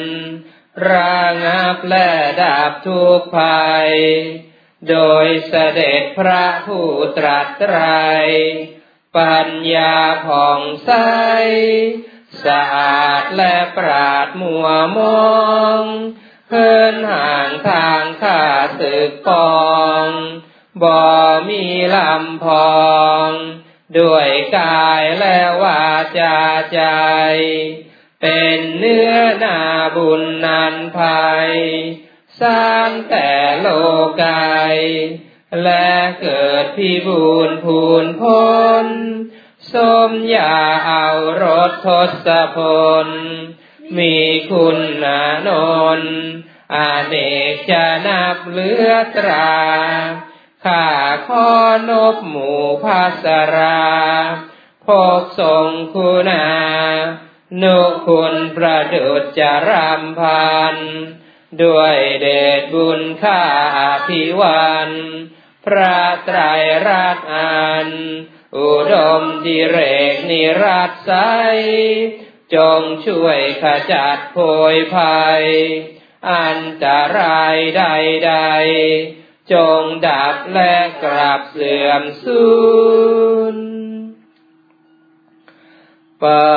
[0.88, 2.10] ระงับและ
[2.42, 3.92] ดับทุกภัย
[4.90, 7.76] โดยเสด็จพระผู้ตรัสไตร
[9.16, 9.96] ปัญญา
[10.26, 10.90] ผ่องใส
[12.44, 14.66] สะอาดและปราดมัว
[14.96, 15.32] มอ
[15.82, 15.84] ง
[16.54, 18.42] เพินห่างทางข้า
[18.80, 19.62] ศึกปอ
[20.04, 20.06] ง
[20.82, 20.98] บ่
[21.48, 22.80] มีลำพอ
[23.28, 23.30] ง
[23.98, 24.28] ด้วย
[24.58, 25.86] กายและวา
[26.18, 26.38] จา
[26.72, 26.82] ใจ
[28.22, 29.60] เป็นเนื้อนา
[29.96, 31.52] บุญนันภัย
[32.42, 33.30] สร้างแต่
[33.60, 33.68] โล
[34.24, 34.76] กาย
[35.62, 35.90] และ
[36.20, 38.52] เกิดพิบูรณ์พูนพ้
[38.84, 38.86] น
[39.72, 39.74] ส
[40.10, 41.08] มยาเอา
[41.42, 41.88] รถท
[42.26, 42.58] ศพ
[43.06, 43.08] ล
[43.98, 44.16] มี
[44.50, 45.48] คุณนาน
[45.98, 46.00] น
[46.74, 47.14] อาเน
[47.52, 49.60] กจะนับเหลือตรา
[50.64, 50.86] ข้า
[51.26, 51.48] ขอ
[51.88, 53.26] นบหมู่ภาส
[53.56, 53.86] รา
[54.86, 54.88] พ
[55.20, 56.46] กทรงคุณา
[57.62, 60.76] นุคุณประดุจจารำพัน
[61.62, 62.26] ด้วยเด
[62.60, 63.42] ชบุญข้า
[63.78, 64.90] อภิวัน
[65.64, 66.38] พระไตร
[66.86, 67.88] รัตน์อัน
[68.58, 69.78] อุดมดิเร
[70.12, 71.12] กนิรัตไซ
[72.54, 74.38] จงช่วยขจัดโพ
[74.74, 75.44] ยภัย
[76.32, 76.86] อันต
[77.18, 80.74] รายใดๆ จงดับและ
[81.04, 82.46] กลับเสื่อมสู
[83.54, 83.56] ญ
[86.22, 86.52] ปั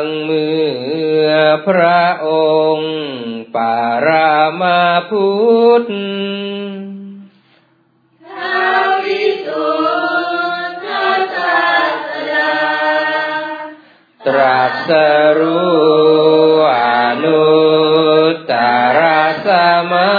[0.00, 0.56] งเมื่
[1.26, 1.30] อ
[1.66, 2.28] พระอ
[2.76, 2.94] งค์
[3.54, 5.30] ปารามาพุ
[5.80, 5.86] ทธ
[14.26, 14.90] ตรัส
[15.38, 16.82] รู้อ
[17.24, 17.44] นุ
[18.34, 18.52] ตต
[18.98, 19.00] ร
[19.46, 20.12] สัมมา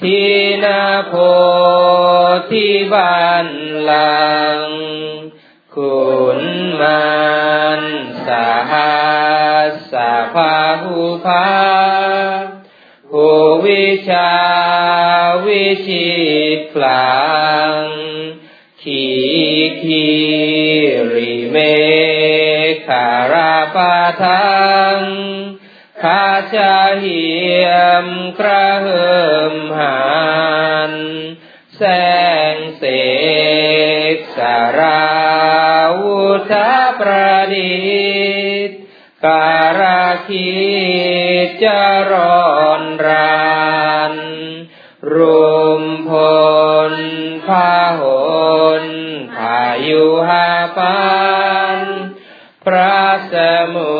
[0.00, 0.20] ทิ
[0.64, 1.14] นาโพ
[2.50, 3.48] ธิบัน
[3.90, 4.60] ลัง
[5.74, 6.04] คุ
[6.38, 6.40] ณ
[6.80, 7.06] มั
[7.80, 7.82] น
[8.26, 8.28] ส
[8.70, 8.96] หั
[9.68, 11.48] สสะพาหุภา
[13.10, 13.26] ภู
[13.64, 14.32] วิชา
[15.46, 16.08] วิชิ
[16.56, 17.20] ตกลา
[17.72, 17.76] ง
[18.82, 19.04] ขี
[19.80, 20.06] คี
[21.12, 21.56] ริเม
[22.88, 24.56] คาราปาทั
[24.96, 25.00] ง
[26.02, 27.26] คาจาเหี
[27.66, 27.68] ย
[28.04, 28.06] ม
[28.38, 29.16] กระเหิ
[29.52, 29.98] มหั
[30.90, 30.92] น
[31.76, 31.82] แส
[32.54, 32.84] งเส
[34.14, 35.06] กสารา
[36.00, 36.52] วุธ
[36.98, 37.76] ประดิ
[38.68, 38.78] ษฐ์
[39.24, 40.50] การาคิ
[41.46, 44.14] ดจะร้อนราน
[45.14, 46.10] รุมพ
[46.92, 46.94] ล
[47.46, 48.02] พาห
[48.82, 48.84] น
[49.34, 50.94] พายุหาปั
[51.44, 51.45] น
[52.70, 53.02] พระ
[53.32, 53.34] ส
[53.74, 53.94] มุ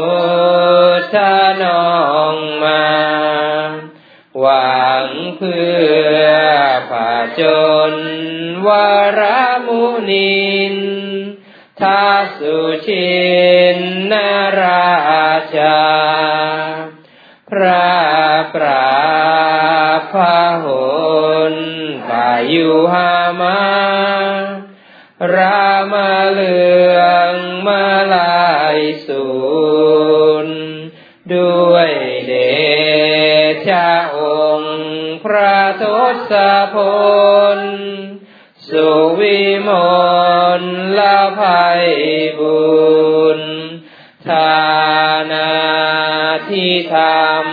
[1.14, 1.16] ท
[1.62, 1.96] นอ
[2.34, 2.86] งมา
[4.38, 5.06] หวัง
[5.36, 5.66] เพื่
[6.22, 6.26] อ
[6.90, 7.42] ผาจ
[7.92, 7.94] น
[8.66, 8.68] ว
[9.18, 9.20] ร
[9.66, 10.76] มุนิน
[11.80, 12.06] ทา
[12.38, 13.16] สุชิ
[13.76, 13.78] น
[14.10, 15.80] นาราชา
[17.50, 17.90] พระ
[18.54, 18.96] ปรา
[20.12, 20.66] พาห
[21.52, 21.54] น
[22.08, 23.66] ปายุหามา
[25.34, 26.85] รามาเลือ
[29.06, 29.26] สู
[30.46, 30.48] น
[31.34, 31.90] ด้วย
[32.26, 32.32] เด
[33.66, 34.18] ชะอ
[34.60, 34.84] งค์
[35.24, 35.84] พระท
[36.30, 36.32] ศ
[36.74, 36.76] พ
[37.58, 37.60] ล
[38.68, 38.88] สุ
[39.20, 39.70] วิม
[40.60, 40.62] ล
[40.98, 41.86] ละภัย
[42.38, 42.64] บุ
[43.38, 43.40] ญ
[44.28, 44.56] ทา
[45.32, 45.52] นา
[46.48, 46.96] ที่ท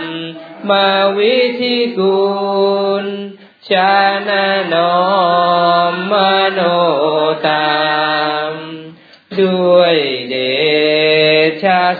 [0.08, 0.88] ำมา
[1.18, 2.22] วิธีกุ
[3.04, 3.06] ล
[3.68, 3.94] ชา
[4.28, 4.30] ณ
[4.72, 4.94] นอ
[5.92, 6.12] มม
[6.52, 6.60] โน
[7.48, 7.78] ตา
[8.50, 8.52] ม
[9.40, 9.83] ด้วย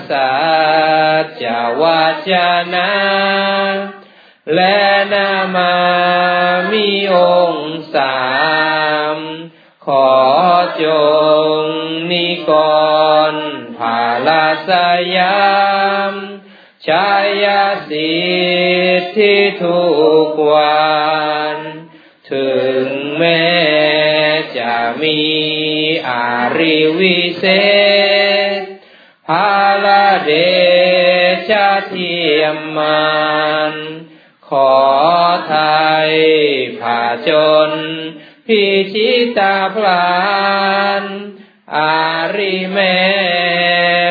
[0.09, 0.33] สั
[1.23, 1.45] จจ
[1.81, 2.31] วาจ
[2.75, 2.93] นา
[4.55, 4.81] และ
[5.13, 5.75] นามา
[6.73, 7.17] มีอ
[7.53, 8.19] งค์สา
[9.15, 9.17] ม
[9.87, 10.11] ขอ
[10.83, 10.85] จ
[11.61, 11.63] ง
[12.11, 12.51] นิก
[13.33, 13.35] ร
[13.79, 14.71] ภาลาส
[15.17, 15.49] ยา
[16.11, 16.13] ม
[16.87, 17.11] ชา
[17.45, 18.15] ยาสิ
[19.01, 19.83] ทธิทุ
[20.27, 20.89] กวั
[21.55, 21.57] น
[22.31, 22.53] ถึ
[22.85, 22.87] ง
[23.19, 23.45] แม้
[24.59, 25.21] จะมี
[26.09, 26.29] อา
[26.59, 27.45] ริวิเศ
[28.33, 28.34] ษ
[32.45, 33.15] ยมมั
[33.73, 33.75] น
[34.49, 34.75] ขอ
[35.49, 35.55] ไท
[36.09, 36.11] ย
[36.81, 37.31] ผ่าจ
[37.71, 37.73] น
[38.47, 40.15] พิชิตาพลา
[41.03, 41.05] น
[41.77, 41.97] อา
[42.37, 42.79] ริแม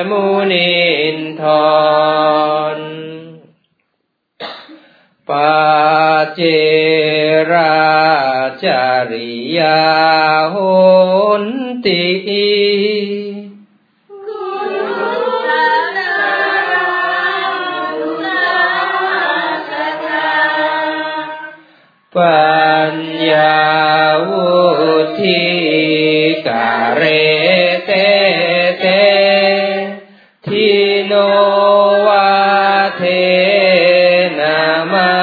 [0.10, 0.84] มุนิ
[1.16, 1.44] นท
[2.76, 2.78] ร
[5.30, 5.64] ปา
[6.36, 6.42] เจ
[7.52, 7.84] รา
[8.64, 9.84] จาริยา
[10.50, 10.58] โห
[11.42, 11.44] น
[11.86, 12.04] ติ
[25.20, 25.42] ธิ
[26.48, 27.04] กาเร
[27.86, 27.92] เต
[28.80, 28.86] เต
[30.46, 30.70] ทิ
[31.06, 31.14] โน
[32.08, 32.34] วา
[32.98, 33.04] เท
[34.40, 34.60] นา
[34.94, 35.14] มา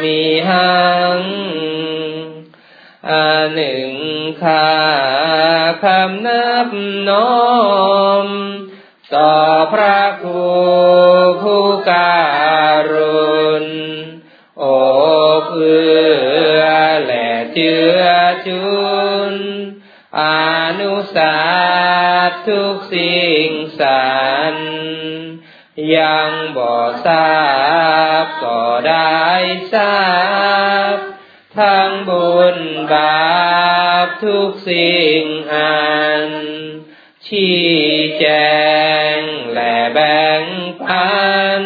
[0.00, 0.76] มิหั
[1.16, 1.18] ง
[3.10, 3.90] อันหนึ่ง
[4.42, 4.70] ข้า
[5.82, 6.68] คำนับ
[7.08, 7.34] น้อ
[8.26, 8.26] ม
[22.48, 23.48] ทุกสิ่ง
[23.80, 24.06] สา
[24.52, 24.56] ร
[25.94, 26.72] ยังบ่
[27.06, 27.34] ทรา
[28.24, 29.24] บก็ได้
[29.74, 30.00] ทรา
[30.94, 30.96] บ
[31.58, 32.58] ทั้งบุญ
[32.92, 35.22] บาปทุกสิ่ง
[35.54, 35.84] อั
[36.28, 36.30] น
[37.26, 37.66] ชี้
[38.20, 38.26] แจ
[39.16, 39.18] ง
[39.52, 40.44] และแบ่ง
[40.82, 41.16] ปั
[41.60, 41.62] น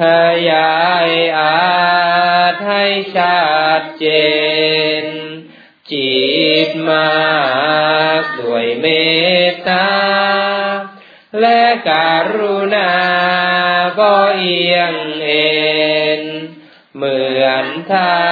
[0.00, 0.02] ข
[0.50, 2.84] ยายอาจให้
[3.16, 3.40] ชั
[3.80, 4.06] ดเจ
[5.02, 5.06] น
[5.90, 6.16] จิ
[6.68, 7.26] ตมา
[8.20, 8.86] กด้วยเม
[9.34, 9.35] ต
[12.34, 12.92] รุณา
[14.00, 15.56] ก็เอียงเอ็
[16.20, 16.22] น
[16.96, 18.24] เหมือนท่า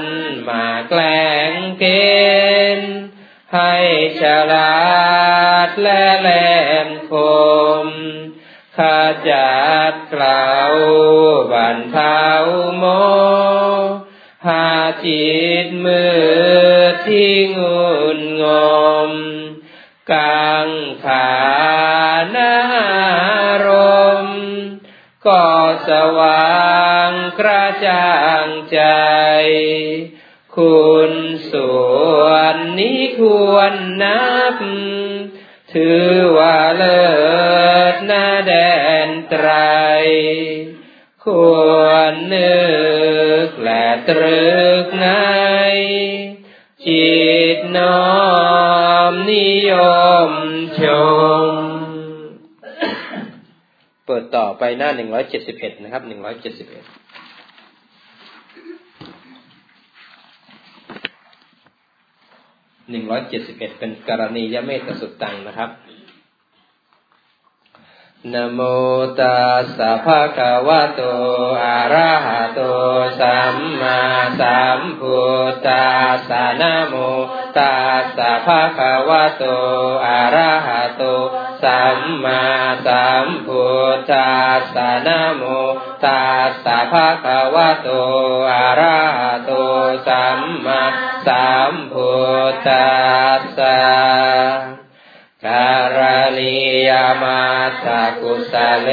[0.00, 0.02] น
[0.48, 1.84] มาแกล้งเก
[2.78, 2.94] ณฑ์
[3.54, 3.74] ให้
[4.20, 4.22] ฉ
[4.52, 4.84] ลา
[5.66, 6.28] ดและแหล
[6.86, 7.12] มค
[7.84, 7.86] ม
[8.76, 8.80] ข
[9.28, 9.54] จั
[9.90, 10.72] ดกล่าว
[11.52, 12.24] บันเทา
[12.76, 12.84] โม
[14.46, 14.68] หา
[15.04, 15.26] จิ
[15.64, 16.04] ตมื
[16.92, 18.44] ดที่งุนง
[19.08, 19.10] ม
[20.12, 20.68] กัง
[21.04, 21.23] ขา
[25.88, 28.14] สว่างกระจ่า
[28.44, 28.80] งใจ
[30.56, 31.12] คุณ
[31.52, 31.74] ส่
[32.20, 33.22] วนนี้ค
[33.52, 34.56] วรนับ
[35.72, 37.04] ถือว่าเลิ
[37.94, 38.52] ศนาแด
[39.06, 39.48] นไตร
[41.24, 41.26] ค
[41.78, 42.64] วรนึ
[43.46, 44.52] กและตรึ
[44.82, 45.08] กใน
[46.86, 47.14] จิ
[47.56, 48.04] ตน้อ
[49.10, 49.72] มนิย
[50.28, 50.30] ม
[50.80, 50.82] ช
[51.48, 51.73] ม
[54.36, 56.84] ต่อไปหน้าหนึ่งร้อยเจ็ดสิบเอ็ดนะครับหนึ่งร้อยเจ็ดสิบเอ็ด
[62.90, 65.70] หนึ่งร้อยเจ็ดสิบเอ็ดเป็นกรณียเมตสุดตังนะครับ
[68.32, 68.60] นโม
[69.20, 71.00] ตัสสะภะคะวะโต
[71.64, 72.60] อะระหะโต
[73.20, 73.98] สัมมา
[74.40, 75.18] สัมพุ
[75.50, 76.94] ทธัสสะนโม
[77.58, 79.44] ตัสสะภะคะวะโต
[80.06, 81.02] อะระหะโต
[81.64, 82.44] สัมมา
[82.86, 83.64] สัมพุ
[83.96, 85.42] ทธัสสะนะโม
[86.04, 87.88] ตัสสะภะคะวะโต
[88.52, 89.50] อะระหะโต
[90.08, 90.82] สัมมา
[91.26, 92.12] สัมพุ
[92.50, 92.94] ทธั
[93.38, 93.80] สสะ
[95.44, 95.98] การ
[96.38, 96.56] ณี
[96.88, 96.90] ย
[97.22, 97.42] มา
[97.84, 97.86] ส
[98.20, 98.88] กุสเล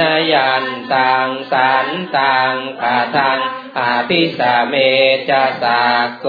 [0.00, 0.02] น
[0.32, 3.40] ยันตังสันตังปะทัง
[3.78, 4.74] อาภิสเม
[5.28, 5.82] จะสา
[6.20, 6.26] โก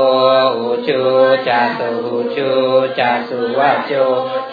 [0.58, 1.02] อุชู
[1.48, 1.92] จะสุ
[2.36, 2.52] ชู
[3.00, 3.94] จะสุวะโจ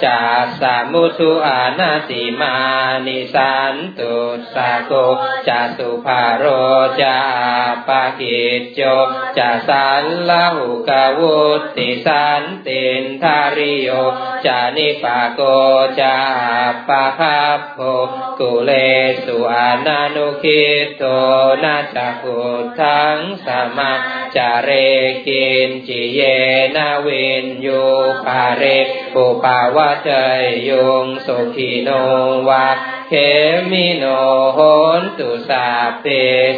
[0.04, 0.18] จะ
[0.60, 2.56] สามุทุอานาติมา
[3.06, 4.14] นิสันตุ
[4.54, 4.92] สาโก
[5.48, 6.44] จะสุภาโร
[7.02, 7.18] จะ
[7.88, 8.80] ปะกิจโจ
[9.38, 11.38] จะสันละหุกวุ
[11.76, 13.88] ติสันตินทาริโย
[14.46, 15.40] จะนิปะโก
[16.00, 16.16] จะ
[16.88, 17.78] ปะคับโภ
[18.38, 18.70] กุเล
[19.24, 20.62] สุอานานุคิ
[20.96, 21.02] โต
[21.62, 22.38] นาจะพุ
[22.78, 23.92] ทธังสมา
[24.36, 24.70] จาเร
[25.26, 26.20] กินจิเย
[26.76, 27.82] นาวินยู
[28.26, 28.64] ปาเร
[29.14, 30.10] ปุปาวะเจ
[30.40, 30.70] ยย
[31.04, 31.88] งสุขีโน
[32.48, 32.66] วะ
[33.08, 33.12] เข
[33.70, 34.04] มิโน
[34.54, 34.58] โห
[35.00, 35.66] นตุสา
[36.00, 36.06] เป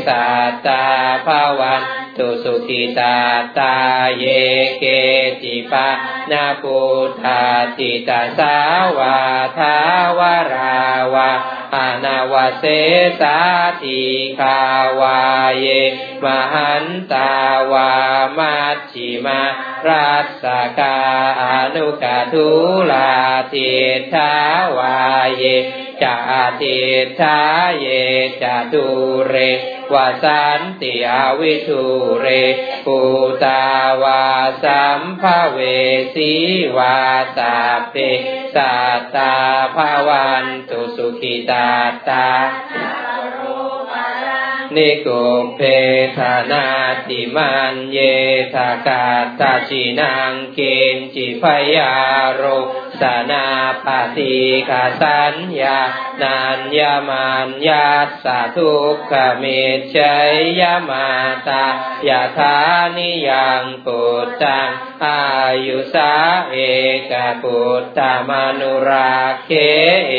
[0.06, 0.24] สั
[0.66, 0.84] ตา
[1.26, 1.82] ภาวัน
[2.16, 3.16] ตุสุขิตา
[3.58, 3.76] ตา
[4.18, 4.24] เย
[4.78, 4.84] เก
[5.42, 5.88] จิปะ
[6.30, 6.78] นาปุ
[7.22, 7.42] ธา
[7.78, 8.56] ติตาสา
[8.98, 9.18] วา
[9.58, 9.76] ทา
[10.18, 10.76] วารา
[11.14, 11.30] วา
[11.74, 12.64] อนาวเส
[13.20, 13.38] สา
[13.82, 14.02] ติ
[14.38, 14.58] คา
[15.00, 15.20] วา
[15.58, 15.66] เย
[16.24, 17.32] มหันตา
[17.72, 17.90] วา
[18.38, 19.42] มัชชิมา
[19.88, 20.44] รัส
[20.78, 20.96] กา
[21.40, 21.44] อ
[21.74, 22.48] นุกาทุ
[22.90, 23.12] ลา
[23.52, 23.72] ทิ
[24.12, 24.32] ทา
[24.76, 24.96] วา
[25.36, 25.44] เย
[26.02, 26.16] จา
[26.60, 26.78] ติ
[27.18, 27.38] ทา
[27.78, 27.86] เย
[28.42, 28.86] จาตุ
[29.28, 29.34] เร
[29.92, 31.84] วาสันติอวิทุ
[32.20, 32.26] เร
[32.86, 32.98] ปู
[33.44, 33.62] ตา
[34.02, 34.24] วา
[34.62, 35.22] สัมภ
[35.52, 35.58] เว
[36.14, 36.32] สี
[36.76, 36.98] วา
[37.38, 37.56] ตา
[37.90, 37.96] เป
[38.54, 39.34] สัตตา
[39.74, 41.68] ภาวันตุสุขิตา
[42.08, 42.26] ตา
[44.74, 45.08] นิโก
[45.56, 45.60] เพ
[46.16, 46.66] ธานา
[47.08, 47.98] ติมันเย
[48.54, 49.06] ทากา
[49.40, 50.60] ตาชินังเก
[50.94, 51.44] ณจิพ
[51.76, 51.92] ยา
[52.34, 52.42] โร
[53.00, 53.46] สนา
[53.84, 53.86] ป
[54.16, 54.36] ฏิ
[54.68, 55.78] กาสัญญา
[56.22, 57.88] นัญญามานยา
[58.24, 59.44] สาทุกขเม
[59.94, 61.08] ชัยยมา
[61.48, 61.64] ตา
[62.08, 62.56] ยาธา
[62.96, 64.70] นิยังปุตตัง
[65.04, 65.20] อา
[65.66, 66.12] ยุสา
[66.50, 66.56] เอ
[67.10, 68.30] กปุตตม
[68.60, 69.50] นุราเค
[70.08, 70.14] เอ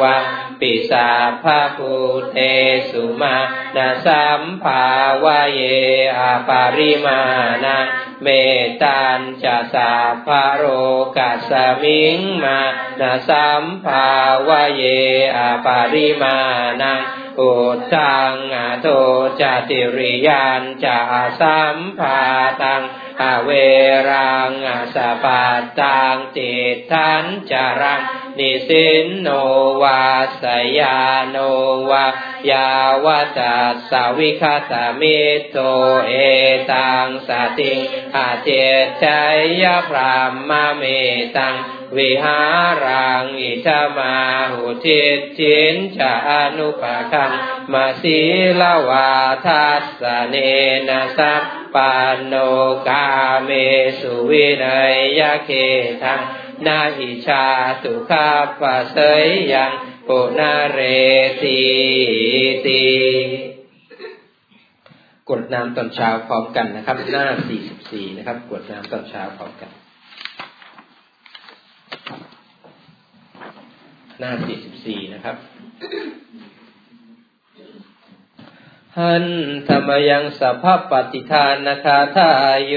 [0.00, 0.24] วัง
[0.60, 1.10] ปิสา
[1.42, 1.94] ภาภู
[2.32, 2.38] เต
[2.90, 3.36] สุมา
[3.76, 4.88] ณสัมภา
[5.22, 5.60] วะเย
[6.18, 7.20] อาปาริมา
[7.64, 7.86] ณัง
[8.22, 8.26] เม
[8.82, 9.92] ตันจะสา
[10.26, 10.64] ภโร
[11.16, 11.52] กัส
[11.82, 12.58] มิงมา
[13.00, 14.10] นะสัมภา
[14.48, 14.82] วะเย
[15.36, 16.36] อปาริมา
[16.82, 16.98] ณัง
[17.38, 17.52] อุ
[17.94, 18.88] ตังอาโต
[19.40, 20.98] จติริยานจะ
[21.40, 22.20] สัมภา
[22.62, 22.82] ตัง
[23.20, 23.50] อเว
[24.10, 25.44] รังอาสปา
[25.80, 26.52] ตังติ
[26.90, 28.00] ทันจารัง
[28.38, 29.28] นิสินโน
[29.82, 30.04] วา
[30.42, 30.44] ส
[30.78, 31.36] ยาโน
[31.90, 32.06] วา
[32.50, 32.70] ยา
[33.04, 33.06] ว
[33.38, 35.20] ตัสสวิคตามิ
[35.50, 35.56] โต
[36.08, 36.12] เอ
[36.70, 37.28] ตังส
[37.58, 37.78] ติง
[38.16, 38.48] อาเจ
[39.02, 40.82] ชัยยพรามมาเม
[41.36, 41.54] ตัง
[41.96, 42.40] วิหา
[42.84, 44.16] รังอิทมา
[44.52, 45.02] หุทิ
[45.38, 47.19] จินจะอนุปคัง
[47.72, 48.18] มาสี
[48.60, 49.10] ลาวา
[49.46, 49.66] ทั
[50.00, 50.34] สเน
[50.88, 51.42] นะสัพ
[51.74, 52.34] ปานโน
[52.88, 53.06] กา
[53.44, 53.50] เม
[54.00, 55.50] สุวินัยยะเค
[56.02, 56.20] ทัง
[56.66, 57.44] นาหิชา
[57.82, 58.28] ตุคา
[58.60, 59.72] ปะเสยยัง
[60.08, 60.78] ปุนาเร
[61.42, 61.60] ตี
[62.66, 62.82] ตี
[65.30, 67.26] กดน้ำตอนเช้าพร้อมกันนะครับ หน้า
[67.70, 69.70] 44 นะครับ กดน้ำตอนเช้าพร้อมกัน
[74.18, 74.32] หน้า
[74.72, 75.36] 44 นะครับ
[78.98, 79.26] หัน
[79.68, 82.32] ธรรมยังสัพพปฏิทานคาทา
[82.66, 82.74] โย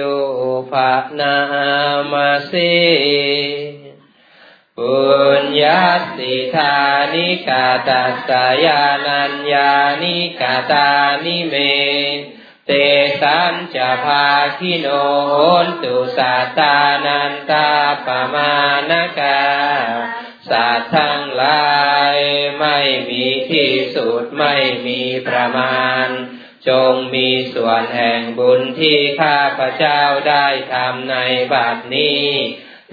[0.71, 1.35] ภานา
[2.11, 2.53] มาเส
[4.77, 4.95] ปุ
[5.41, 5.81] ญญา
[6.15, 6.75] สิธา
[7.13, 8.29] นิกาตัส
[8.65, 10.89] ยานัญญานิกาตา
[11.25, 11.55] นิเม
[12.65, 12.71] เต
[13.21, 14.25] สันจะภา
[14.57, 14.87] คิโน
[15.65, 17.67] นตุสัตตานันตา
[18.05, 18.53] ปมา
[18.89, 19.39] นกา
[20.49, 21.73] สัตว์ทั้งหลา
[22.15, 22.17] ย
[22.59, 22.79] ไม่
[23.09, 24.55] มีที่สุดไม่
[24.87, 26.07] มีประมาณ
[26.69, 31.15] จงมีส่วนแห่งบุญที่ข้าพระเจ้าได้ทำใน
[31.53, 32.27] บัดนี้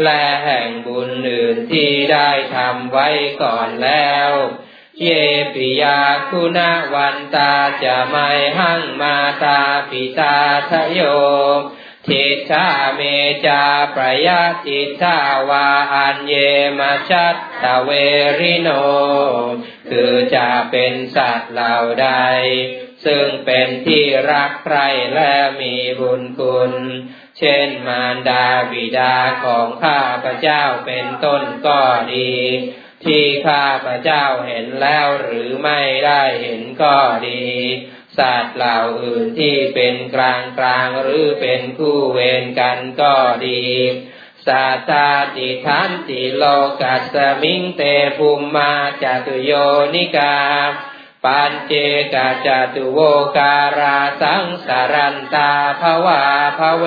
[0.04, 3.08] และแห่งบุญอื่นที่ได้ทำไว้
[3.42, 4.30] ก่อนแล้ว
[5.02, 5.08] เย
[5.54, 6.58] ปิยาคุณ
[6.94, 8.28] วันตาจะไม่
[8.58, 10.36] หั่งมาตาปิตา
[10.70, 11.00] ทะโย
[12.06, 13.00] ทิฏาเม
[13.46, 16.34] จาประยาติทาวาอันเย
[16.78, 17.90] มาชัตตะเว
[18.38, 18.68] ริโน
[19.90, 22.08] คือจะเป็นสัตว์เหล่าใด
[23.04, 24.78] ซึ่งเป็นที่รักใคร
[25.14, 26.72] และมีบุญคุณ
[27.38, 31.80] เช่นมารดาบิดาของข้าพระเจ้าเป็นต้นก็
[32.14, 32.34] ดี
[33.04, 36.96] ที่ข้าพระเจ้าเห็นแล้วหรือไม่ได้เห็นก็
[37.28, 37.44] ดี
[38.18, 43.14] สัตว์เหล่าอื่นที่เป็นกลางกลางหรือเป็นคู่เวรกันก็
[43.46, 43.64] ดี
[44.46, 46.44] สัตตาติทันติโล
[46.82, 47.82] กัสมิงเต
[48.18, 49.52] ภูมิมาจตุโย
[49.94, 50.36] นิกา
[51.24, 51.72] ปัญเจ
[52.14, 52.98] กาจตุโว
[53.36, 56.24] การาสังสารันตาภวา
[56.58, 56.86] ภเว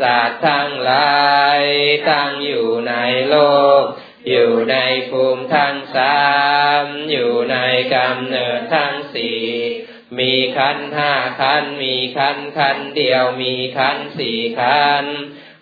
[0.00, 1.18] สัตว์ทั้งหลา
[1.58, 1.62] ย
[2.08, 2.94] ตั้งอยู่ใน
[3.28, 3.36] โล
[3.80, 3.82] ก
[4.28, 4.76] อยู่ใน
[5.10, 6.20] ภูมิทั้งสา
[6.82, 7.56] ม อยู่ใน
[7.94, 9.40] กำเนิดทั้งสี่
[10.18, 15.04] มีขันห้าขันมีขันขันเดียวมีขันสี่ขัน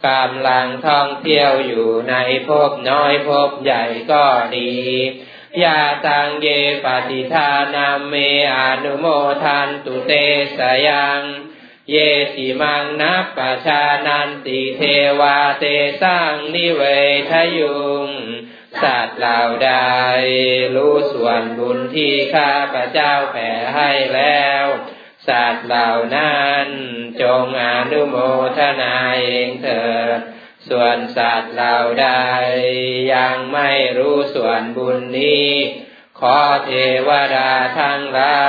[0.06, 2.14] กำลังท่องเที่ยวอยู่ใน
[2.48, 4.24] ภพน้อยภพใหญ่ก็
[4.56, 4.72] ดี
[5.62, 6.48] ยาตังเย
[6.84, 8.14] ปฏิทานาเม
[8.56, 9.06] อนุโม
[9.44, 10.12] ทันตุเต
[10.58, 11.22] สยัง
[11.90, 11.96] เย
[12.36, 14.82] ติมังนับปชานันติเท
[15.20, 15.64] วาเต
[16.02, 16.82] สังนิเว
[17.30, 18.08] ทยุง
[18.82, 19.72] สัตว์เหล่าใด
[20.74, 24.64] รู้ส่วนบุญที่ข้าพระเจ้าแผ่ให้แล้ว
[25.28, 26.66] สัตว์เหล่านั้น
[27.22, 28.16] จงอนุโม
[28.58, 30.18] ทนาเองเถิด
[30.68, 32.08] ส่วนสัตว์เหล่าใด
[33.14, 35.50] ยังไม่รู้ส่วนบุญนี้
[36.20, 36.72] ขอเท
[37.08, 38.40] วดาทั้งหลา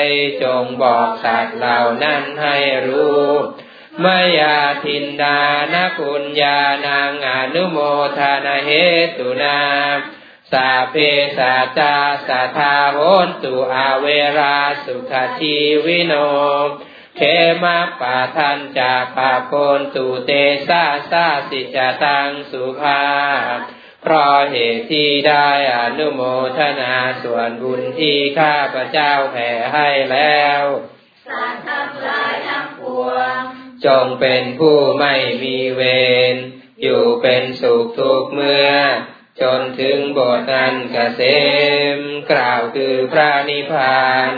[0.00, 0.02] ย
[0.42, 2.56] จงบอกสัตว์เหล่านั้นให้
[2.86, 3.28] รู้
[4.04, 4.06] ม
[4.38, 5.40] ยาทินดา
[5.72, 7.78] นคุณญาณางอนุโม
[8.18, 8.70] ทนาเห
[9.16, 9.60] ตุนา
[10.52, 10.94] สาเพ
[11.38, 11.94] สาจา
[12.28, 14.06] สัทธาโหนตุอาเว
[14.38, 16.14] ราสุขชีวิโน
[17.16, 17.20] เข
[17.62, 20.30] มาปาทันจาปาโคนตุเต
[20.68, 23.02] สาสาสิจตังสุภา
[24.02, 26.20] เพราะเหตุที่ได้อนุโม
[26.58, 30.62] ทนาส่วนบุญที่ข้าพระเจ้าแผ่ให้แล้ว
[31.28, 35.82] สัตว์ทั้งหลายทั้งปวง จงเป็นผู้ไม่มีเว
[36.32, 36.34] ร
[36.82, 38.70] อยู่เป็นสุขทุกเมื่อ
[39.40, 41.22] จนถึงบทนั้นเกษ
[41.96, 41.98] ม
[42.30, 44.30] กล่าวคือพระนิพพาน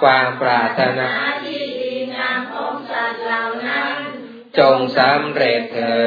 [0.00, 1.10] ความปรารถนา
[1.44, 3.96] ที่ดีงามของสัตว์เหล่านั้น
[4.58, 6.04] จงสำเร็จเถิ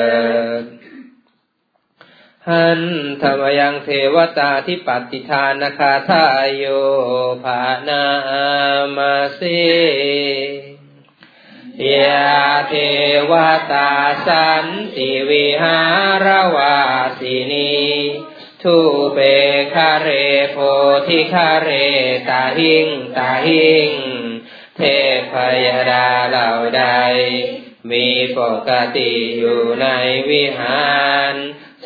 [0.62, 0.64] ด
[2.50, 2.82] หัน
[3.22, 6.66] ธรรมยังเทวตาที่ปฏิทานคาทายโย
[7.44, 8.04] ภานา
[8.98, 9.62] มาสี
[11.86, 12.28] ยา
[12.70, 12.74] เท
[13.30, 13.32] ว
[13.72, 13.92] ตา
[14.28, 14.66] สัน
[14.96, 15.80] ติวิหา
[16.26, 16.78] รวา
[17.20, 17.78] สินี
[18.64, 18.78] ทุ
[19.14, 19.20] เบ
[19.74, 20.10] คาเร
[20.52, 20.58] โพ
[21.08, 21.70] ธิคาเร
[22.30, 23.92] ตาหิงตาหิง
[24.76, 24.82] เท
[25.32, 25.34] พ
[25.66, 26.84] ยดาเหล่าใด
[27.92, 28.08] มี
[28.40, 29.88] ปกติอยู่ใน
[30.30, 30.86] วิหา
[31.32, 31.34] ร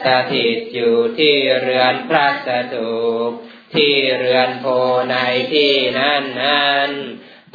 [0.03, 2.95] สถิตอยู่ที่เรือนพระสถู
[3.29, 3.31] ป
[3.75, 4.65] ที่เรือนโพ
[5.11, 5.15] ใน
[5.51, 6.91] ที่นั้นนั้น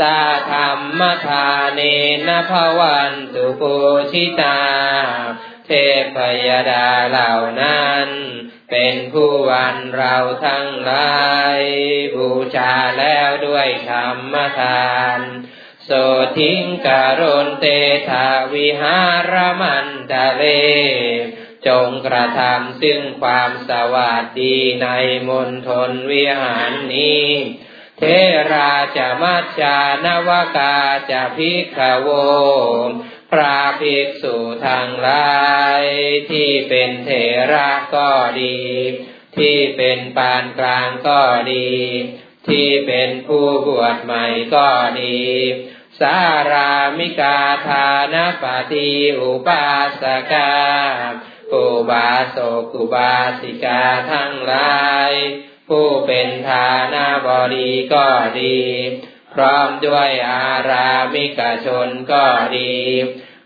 [0.03, 1.81] ตาธรรมทาเน
[2.27, 3.75] นภวันตุปู
[4.11, 4.61] ชิตา
[5.67, 5.71] เท
[6.15, 6.17] พ
[6.47, 8.09] ยดาเหล่านั้น
[8.71, 10.17] เป็นผู้วันเรา
[10.47, 11.17] ทั้งหลา
[11.59, 11.61] ย
[12.15, 15.21] บูชาแล้วด้วยธรรมทาน
[15.85, 15.91] โส
[16.39, 17.67] ทิงการนเต
[18.09, 18.99] ถาวิหา
[19.33, 20.43] รมันตะเล
[21.67, 24.89] จงกระทำซึ่งความสวัสดีใน
[25.29, 27.27] มณฑลวิหารนี้
[27.99, 28.03] เท
[28.53, 30.77] ราจะมัจจานวกา
[31.11, 32.09] จะพิกโว
[33.31, 34.37] พระภิกษุ
[34.67, 35.37] ทางหลา
[35.83, 35.85] ย
[36.31, 37.11] ที่เป็นเถ
[37.53, 38.59] ระก็ดี
[39.37, 41.21] ที่เป็นปานกลางก็
[41.53, 41.71] ดี
[42.49, 44.69] ที่เป็นผู้บวชใหม่ก็
[45.01, 45.21] ดี
[46.01, 46.19] สา
[46.51, 49.67] รามิกาทานปฏิอุปา
[50.01, 50.53] สกา
[51.55, 52.39] อุบาส
[52.73, 53.83] กุบาสิกา
[54.13, 54.81] ทั้งหลา
[55.11, 55.13] ย
[55.69, 58.07] ผู้เป็นทานาบดีก็
[58.41, 58.59] ดี
[59.35, 62.25] พร้อมด้วยอารามิกชนก็
[62.57, 62.73] ดี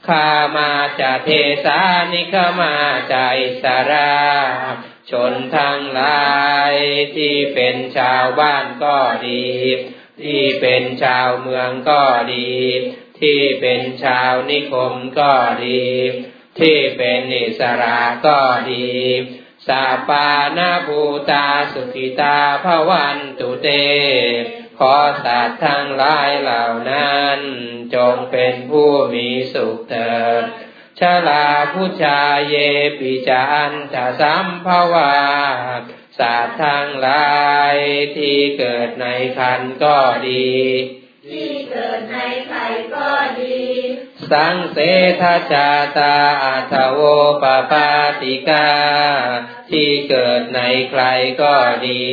[0.09, 1.29] ข้ามาจะเท
[1.64, 1.81] สา
[2.12, 2.77] นิขมา
[3.09, 3.16] ใจ
[3.62, 4.14] สารา
[5.11, 6.31] ชนทั้งหลา
[6.71, 6.73] ย
[7.16, 8.99] ที่เป็นชาวบ้านก็
[9.29, 9.47] ดี
[10.23, 12.03] ที่เป็นชาวเมืองก็
[12.35, 12.51] ดี
[13.21, 15.33] ที่เป็นชาวนิคมก็
[15.66, 15.83] ดี
[16.61, 18.39] ที่เป็นอิสระก็
[18.73, 18.89] ดี
[19.69, 21.01] สาปานาภู
[21.31, 23.69] ตาสุขิตาภวันตุเต
[24.79, 24.95] ขอ
[25.25, 27.39] สัตว์ทั้งหลายเหล่านั้น
[27.95, 30.45] จงเป็นผู้มีสุขเถิด
[31.01, 32.55] ชลาผู้ชาเย
[32.99, 35.15] ปิจานจะสัมภวา
[36.19, 37.31] สัตว์ทั้งหลา
[37.73, 37.75] ย
[38.17, 39.07] ที่เกิดใน
[39.39, 39.97] คันก็
[40.29, 40.51] ดี
[41.31, 43.09] ที่เกิดในไข่ก็
[44.33, 44.78] สังเส
[45.20, 45.22] ท
[45.53, 47.01] จาตาอัทโว
[47.43, 47.91] ปปา
[48.22, 48.70] ติกา
[49.70, 50.61] ที่เกิดใน
[50.91, 51.03] ใคร
[51.43, 51.55] ก็
[51.89, 52.05] ดี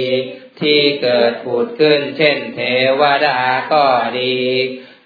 [0.61, 2.59] ที่เกิดผุดขึ้นเช่นเท
[3.01, 3.41] วดา
[3.73, 3.85] ก็
[4.19, 4.37] ดี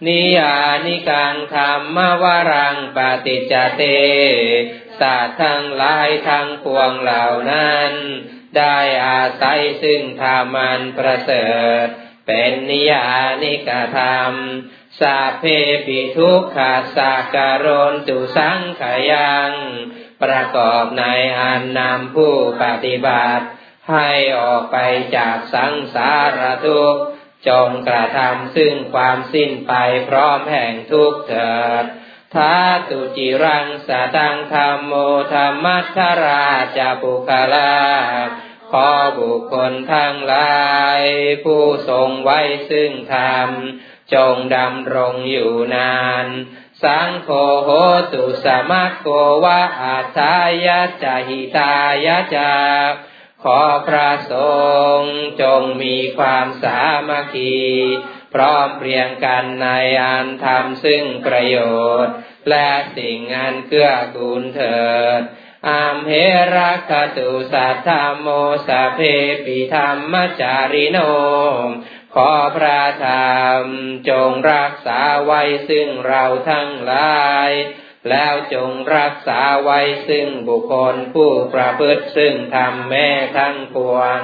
[0.08, 3.82] นิยานิกังธรรมวรังปฏิจเต
[5.00, 7.92] สัตว์ทั้งหลายทั้งปวงเหล่านั้น
[8.58, 11.50] ได้อาศัยซึ่งธรรมันประเสริ
[11.84, 11.86] ฐ
[12.28, 13.08] เป็นนิยา
[13.44, 14.34] นิกธรรม
[15.00, 15.44] สาเพ
[15.86, 18.82] ปิทุกขาสาการนตุสังข
[19.12, 19.52] ยัง
[20.24, 21.04] ประกอบใน
[21.40, 23.46] อันนำผู้ปฏิบัติ
[23.92, 24.78] ให้ออกไป
[25.18, 27.04] จากสังสารทุกข์
[27.48, 29.74] จงกระทำซึ่งความสิ้นไป
[30.08, 31.84] พร้อมแห่งทุกเถิด
[32.36, 32.56] ทา
[32.90, 34.94] ตุจิรังสตังธรรมโม
[35.34, 36.46] ธรรมัทรา
[36.78, 37.76] จาปุคลา
[38.72, 38.90] ขอ
[39.20, 40.62] บุคคลทั้งหลา
[41.00, 41.02] ย
[41.44, 42.40] ผู้ทรงไว้
[42.70, 43.50] ซึ่งธรรม
[44.14, 46.28] จงดำรงอยู่นาน
[46.84, 47.30] สังโฆ
[47.64, 47.70] โห
[48.14, 49.08] ตุสมัคโก
[49.44, 50.36] วะอาทา
[50.66, 51.74] ยะจหิตา
[52.06, 52.54] ยะจา
[53.44, 54.34] ขอพระส
[55.00, 57.62] งฆ์จงมีความสามัคคี
[58.34, 59.68] พร้อมเพรียงกันใน
[60.04, 61.58] อันทำซึ่งประโย
[62.04, 62.16] ชน์
[62.50, 64.86] และสิ่งอันเกื้อกูลเถิ
[65.20, 65.22] ด
[65.68, 66.12] อามเห
[66.56, 67.90] รักตุสัทธ
[68.20, 68.28] โม
[68.68, 69.00] สเพ
[69.46, 70.98] ปิธรรมจาริโน
[72.16, 73.64] ขอพระธรรม
[74.10, 77.52] จงรักษาไว้ซึ่งเราทั้งหลาย
[78.10, 84.22] แล้วจงรักษาไว้ซึ่งบุคคลผู้ประพฤติซึ่งทำแม่ทั้งปวง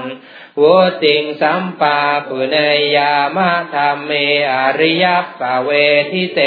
[0.62, 2.58] วุติงสัมปาปุเน
[2.96, 4.12] ยามะธรรมเม
[4.52, 5.06] อริย
[5.40, 5.70] ปเว
[6.12, 6.42] ทิเต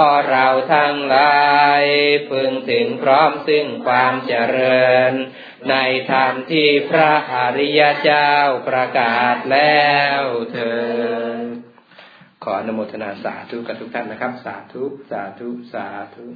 [0.00, 1.38] อเราทั้งหลา
[1.82, 1.84] ย
[2.30, 5.12] พึงถึงพร้อมซึ่งความเจริญ
[5.70, 5.74] ใน
[6.10, 8.32] ธรรมที่พระอริยเจ้า
[8.68, 9.88] ประกาศแล้
[10.20, 10.22] ว
[10.52, 10.74] เถิ
[11.44, 11.46] ด
[12.44, 16.26] ขออนุโมทนาสาธุกับทุกท่านนะครับ สาธุ สาธุ สาธุ